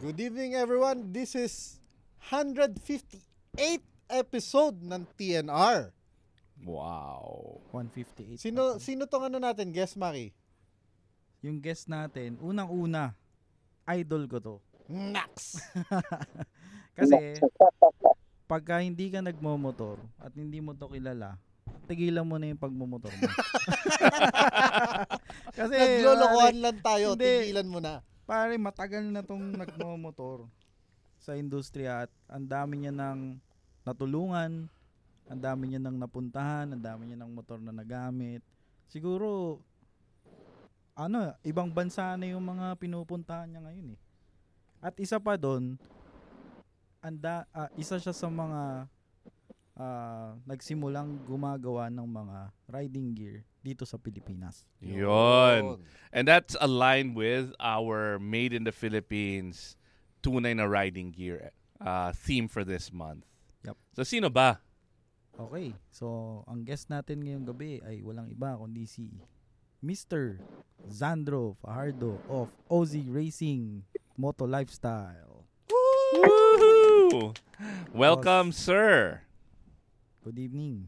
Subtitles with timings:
[0.00, 1.12] Good evening everyone.
[1.12, 1.76] This is
[2.32, 3.20] 158
[4.08, 5.92] episode ng TNR.
[6.64, 7.60] Wow.
[7.68, 8.40] 158.
[8.40, 10.32] Sino sino tong ano natin, guest Maki?
[11.44, 13.12] Yung guest natin, unang-una,
[13.92, 14.56] idol ko to.
[14.88, 15.60] Nax.
[16.96, 17.36] Kasi,
[18.48, 21.36] pagka hindi ka nagmomotor at hindi mo to kilala,
[21.84, 23.28] tigilan mo na yung pagmomotor mo.
[25.60, 27.52] Kasi, Naglolokohan pare, lang tayo, hindi.
[27.52, 28.00] tigilan mo na.
[28.30, 30.46] Pare, matagal na tong nagmomotor
[31.18, 33.34] sa industriya at ang dami niya ng
[33.82, 34.70] natulungan,
[35.26, 38.38] ang dami niya ng napuntahan, ang dami niya ng motor na nagamit.
[38.86, 39.58] Siguro,
[40.94, 44.00] ano, ibang bansa na yung mga pinupuntahan niya ngayon eh.
[44.78, 45.74] At isa pa doon,
[47.02, 48.86] anda, ah, isa siya sa mga
[49.80, 54.68] ah, nagsimulang gumagawa ng mga riding gear dito sa Pilipinas.
[54.84, 55.80] Yun.
[56.12, 59.80] And that's aligned with our Made in the Philippines
[60.20, 63.24] tunay na riding gear uh, theme for this month.
[63.64, 63.76] Yup.
[63.96, 64.60] So sino ba?
[65.40, 69.08] Okay, so ang guest natin ngayong gabi ay walang iba kundi si
[69.80, 70.36] Mr.
[70.92, 73.80] Zandro Fajardo of OZ Racing
[74.20, 75.48] Moto Lifestyle.
[76.12, 77.32] Woohoo!
[77.96, 79.24] Welcome, sir.
[80.20, 80.84] Good evening.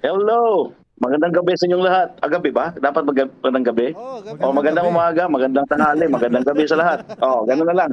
[0.00, 0.70] Hello!
[0.94, 2.08] Magandang gabi sa inyong lahat.
[2.22, 2.70] Ah, gabi ba?
[2.70, 3.88] Dapat mag- magandang gabi?
[3.92, 4.38] Oh, gabi.
[4.38, 4.94] O magandang gabi.
[4.94, 6.98] umaga, magandang tanghali, magandang gabi sa lahat.
[7.18, 7.92] O, ganun na lang.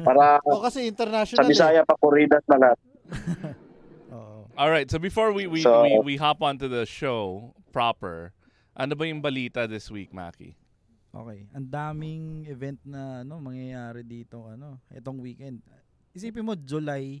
[0.00, 1.44] Para Oh, kasi international.
[1.44, 2.78] sa Bisaya, Papuridas na lahat.
[4.16, 4.48] Oo.
[4.56, 8.32] All right, so before we we, So- we we hop onto the show proper,
[8.72, 10.56] ano ba yung balita this week, Maki?
[11.12, 15.60] Okay, ang daming event na ano mangyayari dito ano, itong weekend.
[16.10, 17.20] Isipin mo July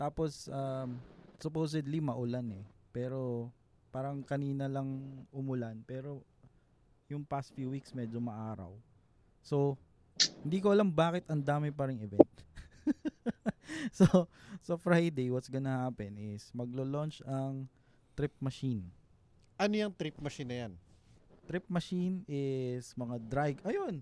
[0.00, 0.96] tapos um,
[1.36, 2.64] supposedly maulan eh.
[2.88, 3.52] Pero
[3.92, 4.88] parang kanina lang
[5.28, 6.24] umulan pero
[7.10, 8.72] yung past few weeks medyo maaraw.
[9.44, 9.76] So,
[10.40, 12.34] hindi ko alam bakit ang dami pa ring event.
[13.98, 14.24] so,
[14.64, 17.68] so Friday what's gonna happen is maglo-launch ang
[18.16, 18.88] Trip Machine.
[19.60, 20.72] Ano yung trip machine na yan?
[21.44, 23.52] Trip machine is mga dry.
[23.60, 24.00] Ayun.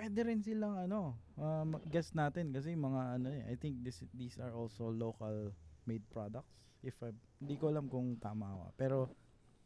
[0.00, 4.40] Pwede rin silang ano, um, guess natin kasi mga ano eh, I think this these
[4.40, 5.52] are also local
[5.84, 6.48] made products.
[6.80, 8.64] If I, hindi ko alam kung tama ako.
[8.74, 8.96] Pero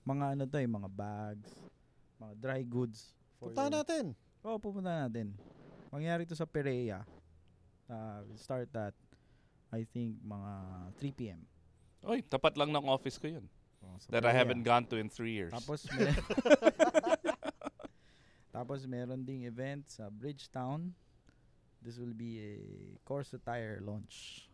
[0.03, 1.51] mga ano to eh, mga bags,
[2.19, 3.15] mga dry goods.
[3.39, 4.05] for Punta your- natin.
[4.43, 5.39] Oo, pupunta natin.
[5.89, 7.07] Mangyari to sa Perea.
[7.87, 8.97] Uh, we'll start at
[9.71, 10.53] I think mga
[10.99, 11.41] 3 p.m.
[12.03, 13.47] Oy, tapat lang ng office ko yun.
[13.81, 14.39] Oh, That I Perea.
[14.43, 15.55] haven't gone to in three years.
[15.55, 15.87] Tapos
[18.55, 20.95] Tapos meron ding event sa Bridgetown.
[21.83, 22.55] This will be a
[23.03, 24.47] Corsa tire launch.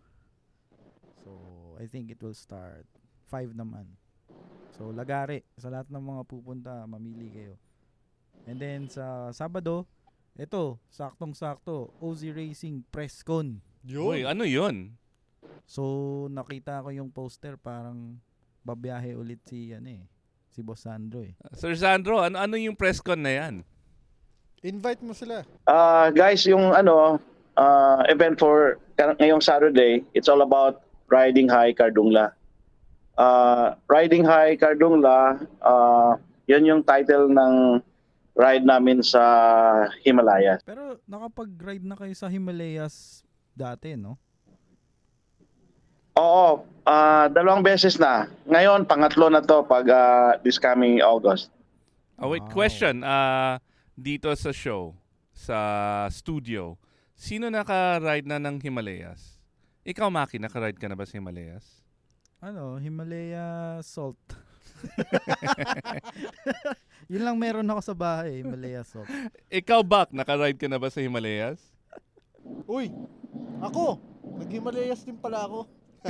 [1.21, 1.37] So,
[1.77, 2.89] I think it will start
[3.29, 4.01] 5 naman.
[4.81, 5.45] So, lagari.
[5.61, 7.61] Sa lahat ng mga pupunta, mamili kayo.
[8.49, 9.85] And then, sa Sabado,
[10.33, 13.61] ito, saktong-sakto, OZ Racing Press Con.
[13.85, 14.97] Uy, ano yun?
[15.69, 18.17] So, nakita ko yung poster, parang
[18.65, 20.05] babiyahe ulit si, ano eh,
[20.49, 21.37] si Boss Sandro eh.
[21.53, 23.55] Sir Sandro, ano, ano yung press con na yan?
[24.61, 25.41] Invite mo sila.
[25.65, 27.17] Ah, guys, yung ano,
[27.57, 32.37] ah, event for ngayong Saturday, it's all about riding high Cardungla.
[33.17, 37.81] Ah, riding high Cardungla, ah, yan yung title ng
[38.37, 39.25] ride namin sa
[40.05, 40.61] Himalaya.
[40.61, 43.25] Pero nakapag-ride na kayo sa Himalayas
[43.57, 44.21] dati, no?
[46.21, 48.29] Oo, ah, dalawang beses na.
[48.45, 51.49] Ngayon, pangatlo na to pag ah, this coming August.
[52.21, 52.53] Oh, wait, Wow.
[52.53, 53.01] question.
[53.01, 53.57] Ah,
[53.99, 54.95] dito sa show,
[55.31, 55.59] sa
[56.13, 56.77] studio,
[57.17, 59.41] sino naka-ride na ng Himalayas?
[59.87, 61.81] Ikaw, Maki, naka-ride ka na ba sa Himalayas?
[62.41, 64.17] Ano, Himalaya Salt.
[67.13, 69.09] Yun lang meron ako sa bahay, Himalaya Salt.
[69.53, 71.61] Ikaw, Bak, naka-ride ka na ba sa Himalayas?
[72.65, 72.89] Uy,
[73.61, 74.01] ako.
[74.41, 75.69] Nag-Himalayas din pala ako.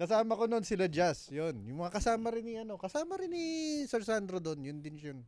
[0.00, 1.60] kasama ko noon sila Jazz, yun.
[1.68, 3.44] Yung mga kasama rin ni ano, kasama rin ni
[3.84, 5.20] Sir Sandro doon, yun din yun.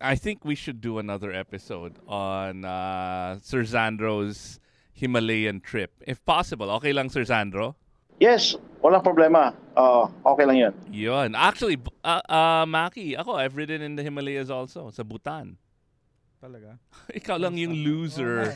[0.00, 4.58] I think we should do another episode on uh, Sir Sandro's
[4.96, 5.92] Himalayan trip.
[6.06, 7.76] If possible, okay lang, Sir Sandro?
[8.16, 9.52] Yes, walang problema.
[9.76, 10.72] Oo, okay lang yun.
[10.88, 11.28] Yun.
[11.36, 15.60] Actually, uh, uh, Maki, ako, I've ridden in the Himalayas also, sa Bhutan.
[16.40, 16.80] Talaga?
[17.20, 18.48] Ikaw lang yung loser.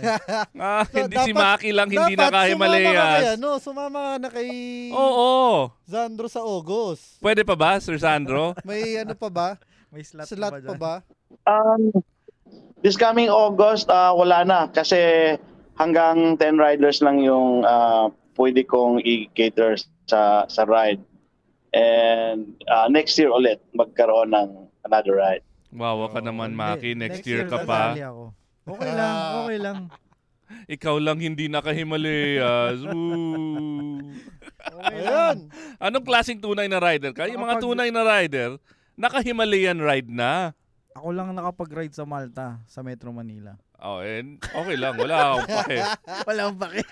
[0.56, 3.20] Oh, ah, So, hindi si dapat- Maki lang hindi Dapat Sumama ka kay, naka-Himalayas.
[3.36, 4.48] ano, sumama ka na kay
[4.96, 5.68] Oo.
[5.84, 7.20] Sandro sa August.
[7.20, 8.56] Pwede pa ba, Sir Sandro?
[8.64, 9.48] May ano pa ba?
[9.90, 10.78] May slot, Slot pa dyan?
[10.78, 10.94] ba?
[11.50, 11.90] Um,
[12.82, 15.34] this coming August, ah, wala na kasi
[15.74, 18.06] hanggang 10 riders lang yung ah,
[18.38, 19.74] pwede kong i-cater
[20.06, 21.02] sa sa ride.
[21.74, 24.48] And ah, next year ulit magkaroon ng
[24.86, 25.42] another ride.
[25.70, 26.54] Wawa ka Oo, naman.
[26.54, 26.98] Maki.
[26.98, 27.94] Next, year ka pa.
[27.94, 28.34] ako.
[28.66, 29.78] Okay lang, okay lang.
[30.66, 32.82] Ikaw lang hindi naka-Himalayas.
[32.90, 34.02] Woo.
[34.60, 34.98] Okay.
[34.98, 35.46] Ayun.
[35.78, 37.30] Anong klaseng tunay na rider ka?
[37.30, 38.58] Yung mga tunay na rider,
[39.00, 40.52] naka-Himalayan ride na.
[40.92, 43.56] Ako lang nakapag-ride sa Malta, sa Metro Manila.
[43.80, 45.00] Oh, and okay lang.
[45.00, 45.78] Wala akong pake.
[46.28, 46.84] Wala akong pake.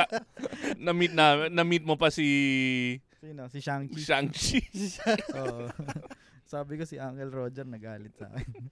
[0.84, 2.24] Na-meet, na, na-meet mo pa si
[3.20, 3.52] Sino?
[3.52, 4.00] Si Shang-Chi.
[4.00, 4.60] Shang-Chi.
[5.44, 5.68] Oo.
[6.48, 8.64] Sabi ko si Uncle Roger nagalit sa akin.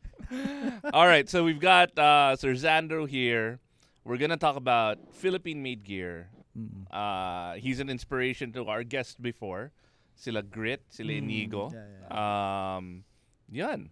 [0.90, 3.60] All right, so we've got uh, Sir Xandro here.
[4.08, 6.32] We're gonna talk about Philippine-made gear.
[6.56, 6.88] Mm.
[6.88, 9.70] Uh, he's an inspiration to our guests before.
[10.18, 11.70] Sila Grit, sila Mm, Inigo.
[11.70, 12.10] yeah, yeah.
[12.10, 13.06] Um,
[13.46, 13.86] yan.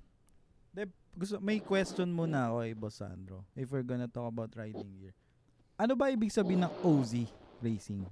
[0.75, 3.47] De, gusto, may question muna ako kay Boss Sandro.
[3.55, 5.15] If we're gonna talk about riding gear.
[5.79, 7.31] Ano ba ibig sabihin ng OZ
[7.63, 8.03] Racing?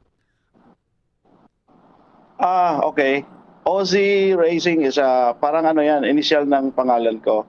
[2.38, 3.26] Ah, okay.
[3.64, 7.42] Aussie Racing is ah, parang ano yan, initial ng pangalan ko.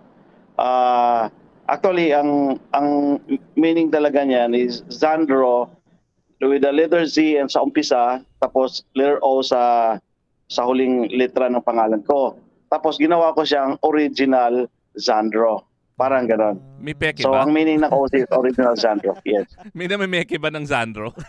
[0.56, 1.28] Ah,
[1.68, 3.20] actually ang ang
[3.54, 5.68] meaning talaga niyan is Zandro
[6.40, 9.98] with the letter Z and sa umpisa tapos letter O sa
[10.48, 12.38] sa huling letra ng pangalan ko.
[12.70, 15.66] Tapos ginawa ko siyang original Zandro.
[15.96, 16.60] Parang ganon.
[16.84, 17.48] May peke So ba?
[17.48, 19.16] ang meaning ng Aussie is original Zandro.
[19.24, 19.48] Yes.
[19.72, 21.16] May namimeke ba ng Xandro?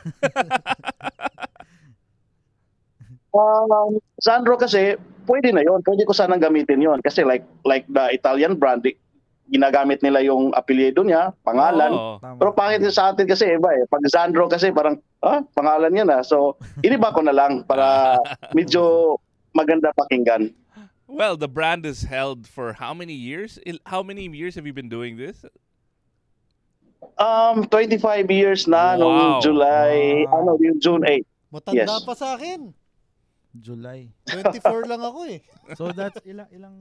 [3.37, 4.97] Um, Sandro kasi,
[5.29, 8.81] pwede na yon Pwede ko sanang gamitin yon Kasi like like the Italian brand,
[9.47, 11.91] ginagamit nila yung apelyido niya, pangalan.
[11.91, 12.19] Oo.
[12.19, 12.37] Tama.
[12.37, 13.87] Pero pangit yun sa atin kasi iba eh.
[13.87, 16.19] Pag Sandro kasi parang, ah, pangalan niya na.
[16.21, 18.19] So, iniba ko na lang para
[18.59, 19.15] medyo
[19.51, 20.51] maganda pakinggan.
[21.07, 23.63] Well, the brand is held for how many years?
[23.87, 25.47] How many years have you been doing this?
[27.17, 28.99] Um, 25 years na Wow.
[28.99, 30.37] nung July, Wow.
[30.43, 31.23] ano, yung June 8.
[31.49, 32.03] Matanda Yes.
[32.03, 32.75] pa sa akin.
[33.57, 34.11] July.
[34.27, 35.41] 24 lang ako eh.
[35.79, 36.77] So that's ilang ilang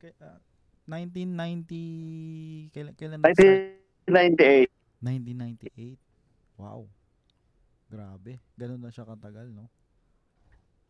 [0.00, 0.40] kay- ah,
[0.86, 3.82] 1990 kailan kailan nag-start?
[4.06, 4.70] 1998.
[5.02, 5.98] 1998.
[6.56, 6.86] Wow.
[7.90, 8.38] Grabe.
[8.54, 9.66] Ganun na siya katagal, no?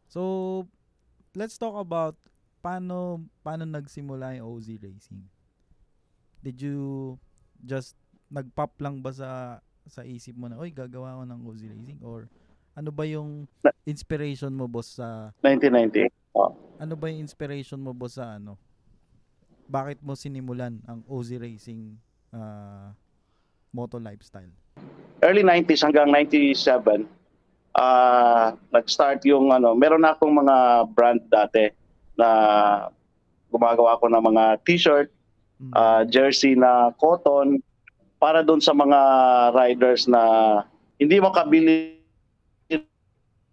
[0.07, 0.23] So,
[1.35, 2.17] let's talk about
[2.65, 5.25] paano paano nagsimula yung OZ Racing.
[6.41, 6.79] Did you
[7.65, 7.97] just
[8.31, 12.01] nagpop lang ba sa sa isip mo na, oy, gagawa ko ng OZ Racing?
[12.03, 12.27] Or
[12.77, 13.49] ano ba yung
[13.87, 16.13] inspiration mo, boss, sa 1998.
[16.37, 16.53] Oh.
[16.77, 18.61] ano ba yung inspiration mo boss sa ano?
[19.67, 21.99] Bakit mo sinimulan ang OZ Racing
[22.31, 22.95] ah,
[23.71, 24.53] moto lifestyle?
[25.25, 27.09] early 90s hanggang 97
[27.73, 30.57] ah nag-start yung ano meron na akong mga
[30.93, 31.73] brand dati
[32.17, 32.29] na
[33.49, 35.09] gumagawa ako ng mga t-shirt
[35.57, 35.73] Mm.
[35.73, 37.65] ah, jersey na cotton
[38.21, 39.01] para doon sa mga
[39.57, 40.21] riders na
[41.01, 41.97] hindi makabili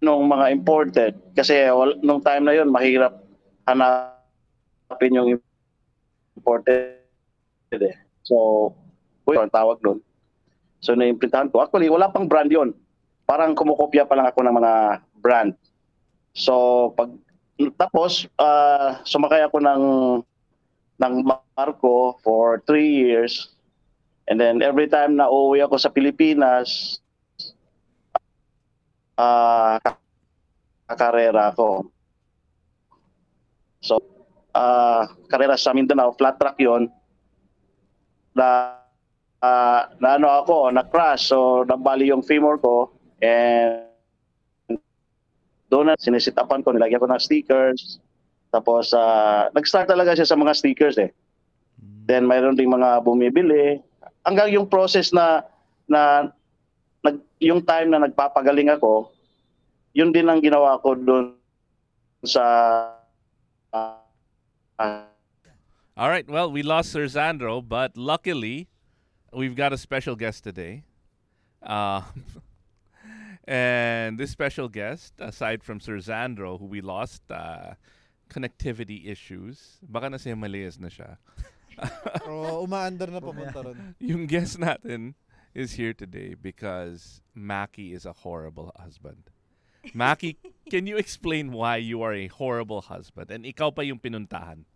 [0.03, 1.63] nung mga imported kasi
[2.03, 3.24] nung time na yon mahirap
[3.63, 5.39] hanapin yung
[6.38, 7.00] imported
[7.80, 7.98] eh.
[8.24, 8.72] So,
[9.28, 10.00] yun, ang tawag doon.
[10.84, 11.63] So, naimprintahan ko.
[11.63, 12.75] Actually, wala pang brand yon.
[13.24, 14.74] Parang kumukopya pa lang ako ng mga
[15.24, 15.52] brand.
[16.36, 17.13] So, pag
[17.80, 19.84] tapos, ah, sumakay ako ng
[21.00, 23.54] ng Marco for three years.
[24.28, 27.00] And then every time na uuwi ako sa Pilipinas,
[29.20, 29.80] ah
[30.88, 31.88] kakarera ako.
[33.84, 34.00] So,
[34.53, 36.89] ah karera sa Mindanao, flat track yon
[38.33, 38.77] na
[39.43, 41.29] ah, na ano ako, na crash.
[41.29, 43.91] So, nabali yung femur ko and
[45.67, 47.98] doon na sinisitapan ko, nilagyan ko ng stickers.
[48.53, 51.10] Tapos, ah, nag-start talaga siya sa mga stickers eh.
[52.05, 53.81] Then, mayroon ding mga bumibili.
[54.24, 55.41] Hanggang yung process na,
[55.89, 56.29] na
[57.01, 59.10] nag, yung time na nagpapagaling ako,
[59.98, 61.33] yun din ang ginawa ko doon
[62.22, 62.43] sa
[63.74, 64.02] ah,
[65.96, 66.28] All right.
[66.28, 68.68] Well, we lost Sir Zandro, but luckily,
[69.32, 70.84] we've got a special guest today.
[71.62, 72.02] Uh,
[73.48, 77.74] and this special guest, aside from Sir Zandro, who we lost uh,
[78.30, 81.18] connectivity issues, baka nasa Himalayas na siya.
[82.30, 83.96] O umaandar na papunta ron.
[84.00, 85.18] Yung guest natin
[85.58, 89.34] is here today because Maki is a horrible husband.
[89.90, 90.38] Maki,
[90.70, 94.70] can you explain why you are a horrible husband and ikaw pa yung pinuntahan?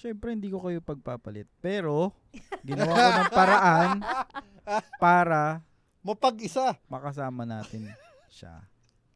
[0.00, 1.44] Siyempre, hindi ko kayo pagpapalit.
[1.60, 2.16] Pero,
[2.64, 3.96] ginawa ko ng paraan
[5.02, 5.60] para
[6.00, 6.72] Mapag-isa.
[6.88, 7.84] makasama natin
[8.32, 8.64] siya.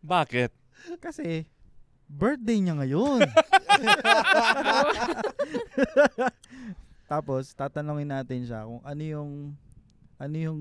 [0.05, 0.53] Bakit?
[1.01, 1.49] Kasi,
[2.05, 3.25] birthday niya ngayon.
[7.09, 9.33] Tapos, tatanungin natin siya kung ano yung
[10.21, 10.61] ano yung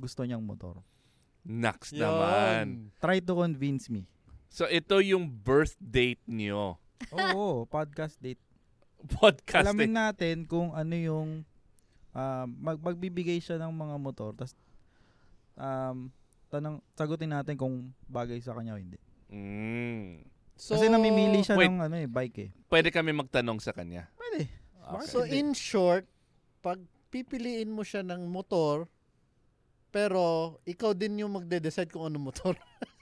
[0.00, 0.80] gusto niyang motor.
[1.44, 2.00] Naks Yun.
[2.00, 2.64] naman.
[2.96, 4.08] Try to convince me.
[4.48, 6.76] So ito yung birth date niyo.
[7.12, 8.40] Oo, podcast date.
[9.20, 11.28] Podcast Alamin natin kung ano yung
[12.14, 14.54] um, mag magbibigay siya ng mga motor tas
[15.58, 16.08] um,
[16.52, 19.00] tanong sagutin natin kung bagay sa kanya o hindi.
[19.32, 20.28] Mm.
[20.52, 21.72] So, Kasi namimili siya Wait.
[21.72, 22.50] ng ano eh, bike eh.
[22.68, 24.12] Pwede kami magtanong sa kanya.
[24.14, 24.52] Pwede.
[24.78, 25.08] Okay.
[25.08, 26.04] So in short,
[26.60, 26.78] pag
[27.08, 28.84] pipiliin mo siya ng motor,
[29.92, 32.56] pero ikaw din yung magde-decide kung ano motor.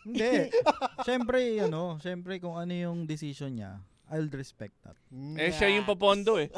[0.06, 0.48] Hindi.
[1.06, 4.98] Siyempre, ano, siyempre kung ano yung decision niya, I'll respect that.
[5.38, 6.50] eh, siya yung papondo eh.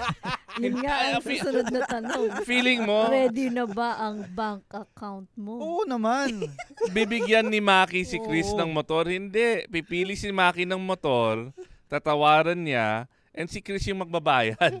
[0.64, 2.40] Yun nga ang susunod na tanong.
[2.42, 5.60] Feeling mo, Ready na ba ang bank account mo?
[5.60, 6.48] Oo naman.
[6.96, 8.58] bibigyan ni Maki si Chris Oo.
[8.58, 9.06] ng motor?
[9.06, 9.68] Hindi.
[9.68, 11.52] Pipili si Maki ng motor,
[11.86, 14.80] tatawaran niya, and si Chris yung magbabayad.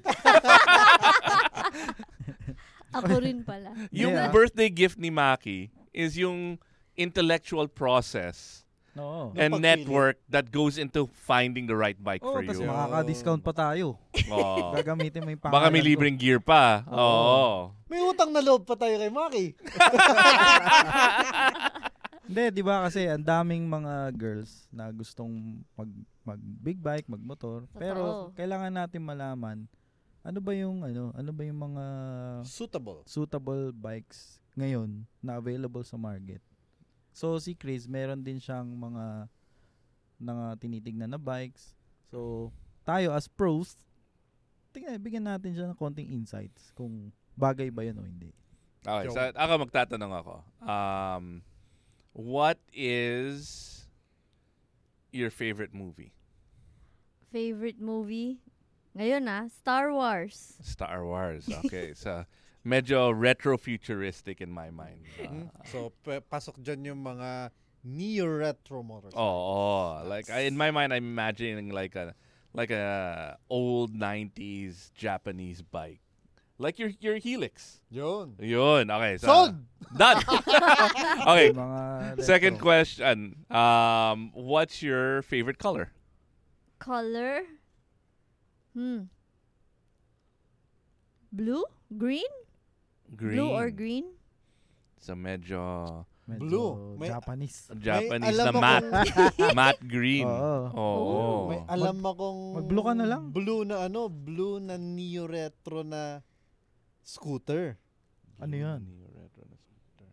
[2.96, 3.76] Ako rin pala.
[3.92, 4.32] yung Yeah.
[4.32, 6.56] birthday gift ni Maki is yung
[6.96, 8.64] intellectual process
[8.96, 9.36] Oo.
[9.36, 12.66] and network that goes into finding the right bike Oo, for tapos you.
[12.66, 14.00] makaka-discount pa tayo.
[14.32, 14.72] Oo.
[14.72, 15.88] Gagamitin mo yung pangalan Baka may ko.
[15.92, 16.82] libreng gear pa.
[16.88, 17.76] Oo.
[17.86, 19.46] May utang na loob pa tayo kay Maki.
[22.26, 25.86] Hindi, di ba kasi ang daming mga girls na gustong mag
[26.26, 27.70] mag big bike, magmotor.
[27.78, 28.34] Pero Totoo.
[28.34, 29.58] kailangan natin malaman
[30.26, 31.84] ano ba yung ano, ano ba yung mga
[32.42, 33.06] Suitable.
[33.06, 36.42] suitable bikes ngayon na available sa market.
[37.16, 39.32] So si Chris, meron din siyang mga
[40.20, 41.72] mga tinitignan na bikes.
[42.12, 42.52] So
[42.84, 43.80] tayo as pros,
[44.76, 48.36] tingnan, bigyan natin siya ng konting insights kung bagay ba yun o hindi.
[48.84, 50.34] Okay, so ako magtatanong ako.
[50.60, 51.40] Um,
[52.12, 53.88] what is
[55.08, 56.12] your favorite movie?
[57.32, 58.44] Favorite movie?
[58.92, 60.60] Ngayon ah, Star Wars.
[60.60, 61.48] Star Wars.
[61.64, 62.28] Okay, so
[62.66, 65.06] medyo retro-futuristic in my mind.
[65.22, 67.54] Uh, So, pe- pasok dyan yung mga
[67.86, 69.22] neo-retro motorcycles.
[69.22, 70.08] oh, oh.
[70.10, 72.18] like I, in my mind, I'm imagining like a
[72.50, 76.02] like a old '90s Japanese bike,
[76.58, 77.78] like your your Helix.
[77.94, 78.34] Yun.
[78.42, 78.90] Yun.
[78.90, 79.14] Okay.
[79.22, 79.54] So, Sold!
[79.96, 80.18] Done.
[81.30, 81.54] okay.
[82.18, 83.46] Second question.
[83.52, 85.92] Um, what's your favorite color?
[86.82, 87.46] Color?
[88.74, 89.06] Hmm.
[91.30, 91.64] Blue?
[91.96, 92.26] Green?
[93.12, 93.36] Green.
[93.38, 94.06] Blue or green?
[94.98, 95.60] So medyo
[96.26, 96.70] Medyo Blue.
[96.98, 97.70] May- Japanese.
[97.78, 99.10] Japanese alam na akong- matte.
[99.58, 100.26] matte green.
[100.26, 100.66] Oo.
[100.74, 101.22] Oo.
[101.46, 103.22] May alam akong mag-blue ka na lang.
[103.30, 106.18] Blue na ano, blue na neo-retro na
[107.06, 107.78] scooter.
[108.42, 108.82] Ano yun?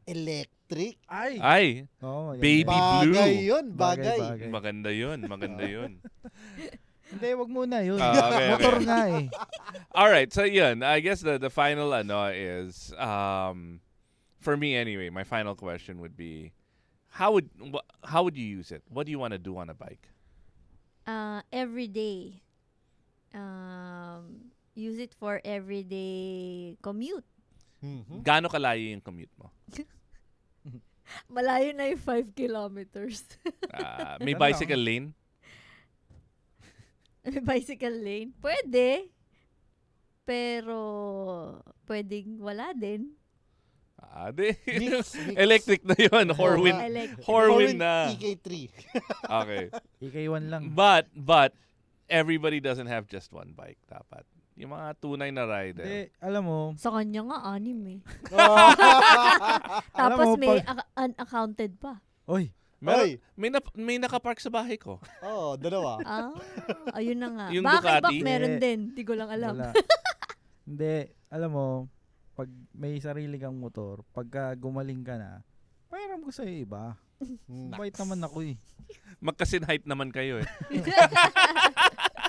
[0.05, 0.99] Electric.
[1.07, 1.33] Ay!
[1.39, 1.67] Ay,
[2.03, 2.41] Oo, yan.
[2.43, 3.47] Baby bagay blue.
[3.49, 4.19] yun, bagay.
[4.19, 4.49] Bagay.
[4.51, 5.19] maganda yun.
[5.25, 5.91] Maganda yun.
[7.13, 8.01] Hindi, wag muna yun.
[8.01, 8.85] Ah, okay, Motor okay.
[8.89, 9.25] nga eh.
[9.97, 10.81] All right, so yun.
[10.81, 13.79] I guess the the final ano is um
[14.41, 16.51] for me anyway, my final question would be
[17.13, 18.81] how would wha- how would you use it?
[18.89, 20.09] What do you want to do on a bike?
[21.05, 22.41] Uh, everyday.
[23.33, 27.25] Um, use it for everyday commute.
[27.83, 28.23] Mhm.
[28.23, 29.51] Gaano kalayo yung commute mo?
[31.29, 33.27] Malayo na yung 5 kilometers.
[33.69, 35.11] Ah, may Ano bicycle lane?
[37.23, 38.35] May bicycle lane?
[38.37, 39.07] Pwede.
[40.23, 40.79] Pero,
[41.85, 43.11] pwedeng wala din.
[43.99, 44.51] Ah, di.
[44.67, 45.35] Mix, mix.
[45.35, 46.27] Electric na yun.
[46.31, 46.75] Horwin.
[46.75, 47.23] Electric.
[47.23, 48.11] Horwin na.
[48.11, 48.47] EK3.
[49.43, 49.63] Okay.
[49.99, 50.63] EK1 lang.
[50.71, 51.55] But, but,
[52.05, 53.79] everybody doesn't have just one bike.
[53.87, 54.23] Dapat.
[54.53, 55.81] Yung mga tunay na rider.
[55.81, 57.99] Hindi, alam mo, Sa kanya nga, anim eh.
[59.91, 61.97] Tapos mo, may pag- ac- unaccounted pa.
[62.25, 62.53] oy,
[62.83, 63.11] Meron, Oy.
[63.39, 64.99] may, na, may nakapark sa bahay ko.
[65.23, 66.03] Oo, dalawa.
[66.03, 66.35] Ah,
[66.99, 67.47] ayun na nga.
[67.55, 68.03] Yung Baka Ducati?
[68.03, 68.79] Bak meron din.
[68.91, 69.55] Di ko lang alam.
[69.55, 69.71] wala.
[70.67, 71.67] Hindi, alam mo,
[72.35, 75.39] pag may sarili kang motor, pagka gumaling ka na,
[75.87, 76.99] pairam ko sa iba.
[77.47, 77.71] Hmm.
[77.71, 78.59] Bait naman ako eh.
[79.31, 80.47] Magkasin height naman kayo eh.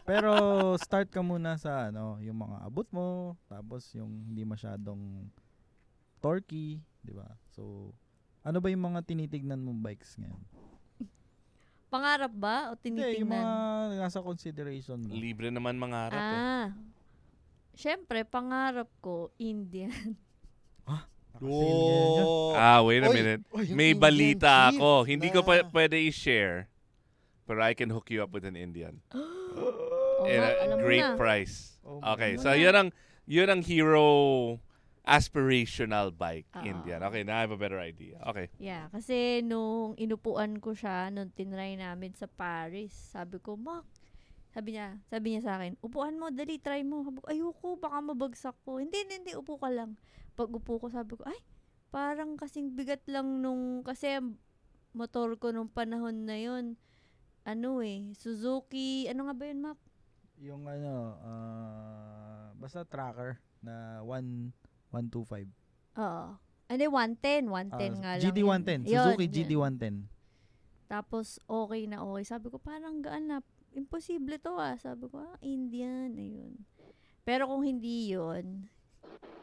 [0.07, 0.31] Pero
[0.79, 5.27] start ka muna sa ano, yung mga abot mo, tapos yung hindi masyadong
[6.23, 7.27] torquey, di ba?
[7.51, 7.91] So,
[8.45, 10.43] ano ba yung mga tinitignan mong bikes ngayon?
[11.95, 12.71] Pangarap ba?
[12.71, 14.05] O Hindi, yung mga tinitingnan?
[14.05, 15.11] nasa consideration mo.
[15.11, 16.39] Libre naman mangarap eh.
[16.39, 16.67] Ah.
[17.75, 19.91] Siyempre, pangarap ko, Indian.
[21.43, 22.23] Yun.
[22.23, 22.55] Oh.
[22.55, 23.43] Ah, wait a Oy, minute.
[23.51, 24.91] oy, yung May Indian balita chief ako.
[25.03, 26.71] Hindi ko pa pwede i-share.
[27.45, 29.03] Pero I can hook you up with an Indian.
[30.25, 31.19] And nga, a great na.
[31.19, 31.77] price.
[31.85, 32.89] Oh Okay, so yun ang,
[33.27, 34.07] yun ang hero
[35.05, 36.65] aspirational bike, Ah.
[36.65, 37.05] Indian.
[37.05, 38.17] Okay, now I have a better idea.
[38.25, 38.49] Okay.
[38.57, 43.85] Yeah, kasi nung inupuan ko siya, nung tinry namin sa Paris, sabi ko, Mak,
[44.57, 47.05] sabi niya, sabi niya sa akin, upuan mo, dali, try mo.
[47.05, 48.81] Sabi ko, ayoko, baka mabagsak ko.
[48.81, 50.01] Hindi, hindi, hindi, upo ka lang.
[50.35, 51.37] Pag upo ko, sabi ko, ay,
[51.93, 54.17] parang kasing bigat lang nung, kasi
[54.97, 56.81] motor ko nung panahon na yun,
[57.45, 59.79] ano eh, Suzuki, ano nga ba yun, Mac?
[60.41, 64.49] Yung ano, ah, basta tracker na 1
[64.95, 65.51] 125.
[65.99, 66.27] Oo.
[66.65, 68.23] Ano, 110, 110 Ah, nga lang.
[68.25, 68.95] GD110, yun.
[69.05, 69.35] Suzuki Yun, yun.
[69.35, 69.95] GD110.
[70.87, 72.25] Tapos, okay na okay.
[72.25, 73.39] Sabi ko, parang gaan na.
[73.75, 74.79] Imposible to ah.
[74.79, 76.15] Sabi ko, ah, Indian.
[76.15, 76.55] Ayun.
[77.27, 78.71] Pero kung hindi yun,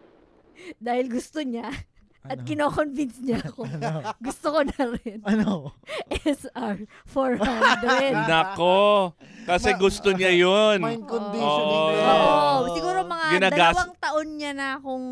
[0.80, 1.68] dahil gusto niya,
[2.22, 2.46] at Ano?
[2.46, 4.14] kino-convince niya ako, Ano?
[4.20, 5.20] gusto ko na rin.
[5.24, 5.74] ano?
[6.22, 8.14] SR 400.
[8.30, 9.12] Nako!
[9.44, 10.78] Kasi Ma- gusto niya yun.
[10.80, 11.10] Mind Oo.
[11.10, 11.90] conditioning Oo.
[11.90, 12.20] na yan.
[12.22, 15.06] Oo, siguro mga Ginagas- dalawang taon niya na akong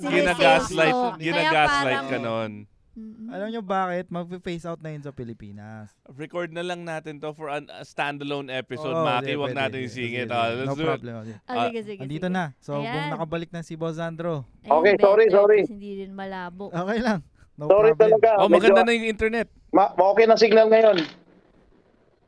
[0.00, 1.04] sinesave ko.
[1.04, 2.52] Kaya ginagaslight parang- ka nun.
[2.94, 3.26] Mm-mm.
[3.26, 4.06] Alam nyo bakit?
[4.06, 5.90] Mag-face out na yun sa Pilipinas.
[6.08, 9.26] Record na lang natin to for an, a standalone episode, Oo, Maki.
[9.26, 10.28] sige, Wag pwede, natin isingit.
[10.28, 10.54] Ah, sige.
[10.56, 10.88] let's no do it.
[10.88, 11.14] problem.
[11.20, 11.36] Okay.
[11.44, 12.32] Ah, sige, sige, Andito sige.
[12.32, 12.44] na.
[12.56, 12.88] So, Ayan.
[12.88, 14.46] kung nakabalik na si Boss Andro.
[14.62, 15.60] Ayun, Okay, better, sorry, sorry.
[15.66, 16.70] Hindi rin malabo.
[16.70, 17.26] Okay lang.
[17.54, 18.14] No Sorry problem.
[18.14, 18.30] talaga.
[18.36, 19.46] Oh, Medyo- maganda na yung internet.
[19.70, 20.96] Ma- okay na signal ngayon.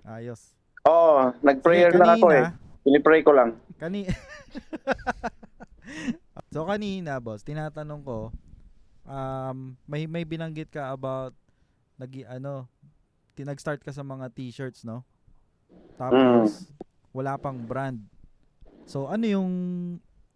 [0.05, 0.51] Ayos.
[0.83, 2.43] Oo, nag-prayer Sige, lang ako eh.
[2.45, 3.51] kanina- Pinipray ko lang.
[3.77, 4.07] Kani
[6.49, 8.31] So kanina, boss, tinatanong ko
[9.07, 11.33] um may may binanggit ka about
[11.97, 12.67] nagi ano
[13.37, 15.05] tinag-start ka sa mga t-shirts, no?
[16.01, 16.73] Tapos
[17.13, 18.01] wala pang brand.
[18.89, 19.53] So ano yung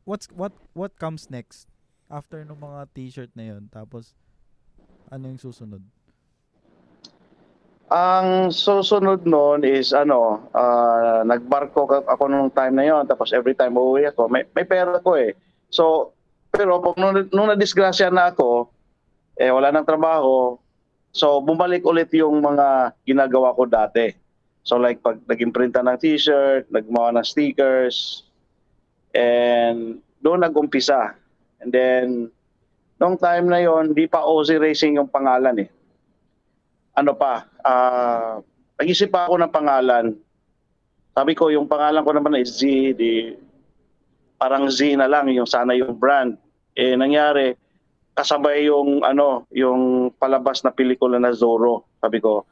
[0.05, 1.69] what's what what comes next
[2.11, 3.69] after ng mga t-shirt na 'yon?
[3.73, 4.13] Tapos
[5.11, 5.83] ano yung susunod?
[7.91, 13.75] Ang susunod noon is ano, ah, nagbarko ako nung time na yon tapos every time
[13.75, 15.35] uuwi ako, may, may pera ko eh.
[15.75, 16.15] So,
[16.51, 18.71] pero pag nung, nung nadisgrasya na ako,
[19.39, 20.59] eh wala nang trabaho,
[21.11, 24.13] so bumalik ulit yung mga ginagawa ko dati.
[24.67, 28.29] So like pag nag-imprinta ng t-shirt, nagmawa ng stickers,
[29.17, 31.17] and doon nag-umpisa.
[31.65, 32.07] And then,
[33.01, 35.71] nung time na yon di pa OZ Racing yung pangalan eh
[37.01, 38.43] ano pa, ah
[38.81, 40.07] nag-isip pa ako ng pangalan.
[41.13, 42.65] Sabi ko, yung pangalan ko naman is Z,
[42.97, 43.37] di,
[44.40, 46.40] parang Z na lang, yung sana yung brand.
[46.72, 47.53] Eh, nangyari,
[48.16, 51.85] kasabay yung, ano, yung palabas na pelikula na Zorro.
[52.00, 52.48] Sabi ko,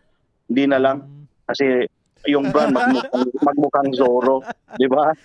[0.53, 1.09] hindi na lang,
[1.48, 1.88] kasi
[2.29, 4.44] yung brand magmukhang, magmukhang Zorro,
[4.77, 5.16] di ba?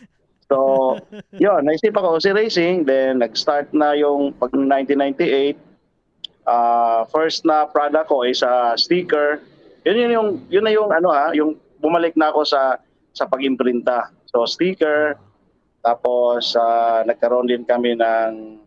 [0.47, 0.95] So,
[1.36, 5.60] yun, naisip ako si Racing, then nag-start na yung pag 1998,
[6.43, 9.39] ah first na product ko is a sticker.
[9.88, 12.80] Yun yun yung yun na yung ano ha, yung bumalik na ako sa
[13.15, 14.12] sa pag-imprinta.
[14.28, 15.15] So sticker
[15.84, 18.58] tapos ah, nagkaroon din kami ng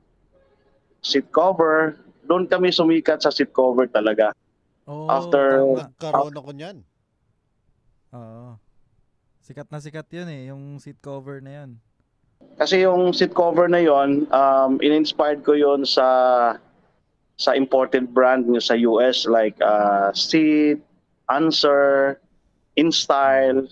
[1.01, 1.97] seat cover.
[2.29, 4.37] Doon kami sumikat sa seat cover talaga.
[4.85, 5.65] Oh, After-.
[5.81, 6.77] Nagkaroon ako niyan.
[8.13, 8.61] Oo.
[9.41, 11.71] Sikat na sikat 'yun eh, yung seat cover na 'yan.
[12.61, 16.05] Kasi yung seat cover na yon, um, in-inspired ko yon sa
[17.37, 20.81] sa imported brand nyo sa US like uh, Seat,
[21.29, 22.17] Answer,
[22.81, 23.69] InStyle.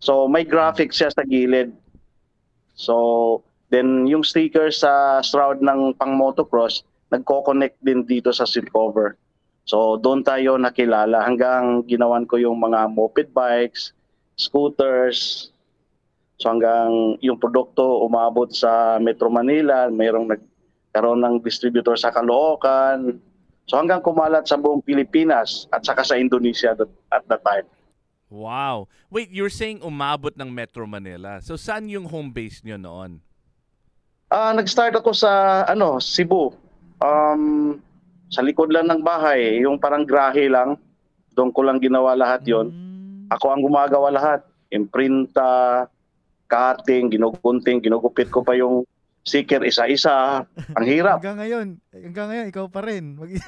[0.00, 1.76] So may graphics siya sa gilid.
[2.76, 9.14] So then yung sticker sa shroud ng pang motocross nagko-connect din dito sa seat cover.
[9.66, 13.90] So doon tayo nakilala hanggang ginawan ko yung mga moped bikes,
[14.38, 15.50] scooters.
[16.36, 23.18] So hanggang yung produkto umabot sa Metro Manila, mayroong nagkaroon ng distributor sa Caloocan.
[23.66, 26.76] So hanggang kumalat sa buong Pilipinas at saka sa Indonesia
[27.10, 27.66] at that time.
[28.26, 28.90] Wow.
[29.06, 31.38] Wait, you're saying umabot ng Metro Manila.
[31.38, 33.22] So saan yung home base nyo noon?
[34.26, 36.50] Ah, nag-start ako sa ano, Cebu.
[36.98, 37.78] Um,
[38.26, 40.74] sa likod lang ng bahay, yung parang grahe lang.
[41.38, 42.74] Doon ko lang ginawa lahat 'yon.
[42.74, 43.30] Mm.
[43.30, 44.42] Ako ang gumagawa lahat.
[44.66, 45.86] Imprinta,
[46.50, 48.82] cutting, ginugunting, ginugupit ko pa yung
[49.22, 50.42] sticker isa-isa.
[50.74, 51.18] Ang hirap.
[51.18, 53.14] Hanggang ngayon, hanggang ngayon, ikaw pa rin.
[53.14, 53.38] Mag-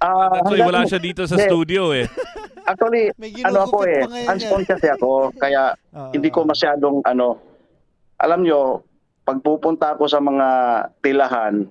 [0.00, 2.08] Ah, Actually, wala siya dito sa studio eh.
[2.70, 3.10] Actually,
[3.42, 5.34] ano ako eh, hands-on kasi ako.
[5.34, 6.14] Kaya Oo.
[6.14, 7.42] hindi ko masyadong ano,
[8.22, 8.86] alam nyo,
[9.26, 10.48] pag pupunta ako sa mga
[11.02, 11.66] tilahan,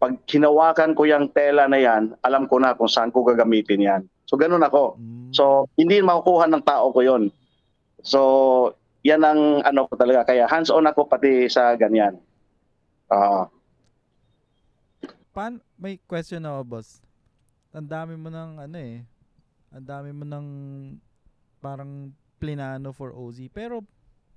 [0.00, 4.02] pag hinawakan ko yung tela na yan, alam ko na kung saan ko gagamitin yan.
[4.24, 4.96] So, ganun ako.
[4.96, 5.36] Mm.
[5.36, 7.28] So, hindi makukuha ng tao ko yon.
[8.00, 8.20] So,
[9.04, 10.32] yan ang ano ko talaga.
[10.32, 12.16] Kaya hands-on ako pati sa ganyan.
[13.12, 13.52] Ah,
[15.30, 16.98] Pan, may question ako, boss.
[17.70, 19.06] Ang dami mo ng ano eh.
[19.70, 20.46] Ang dami mo ng
[21.62, 22.10] parang
[22.42, 23.46] plinano for OZ.
[23.54, 23.86] Pero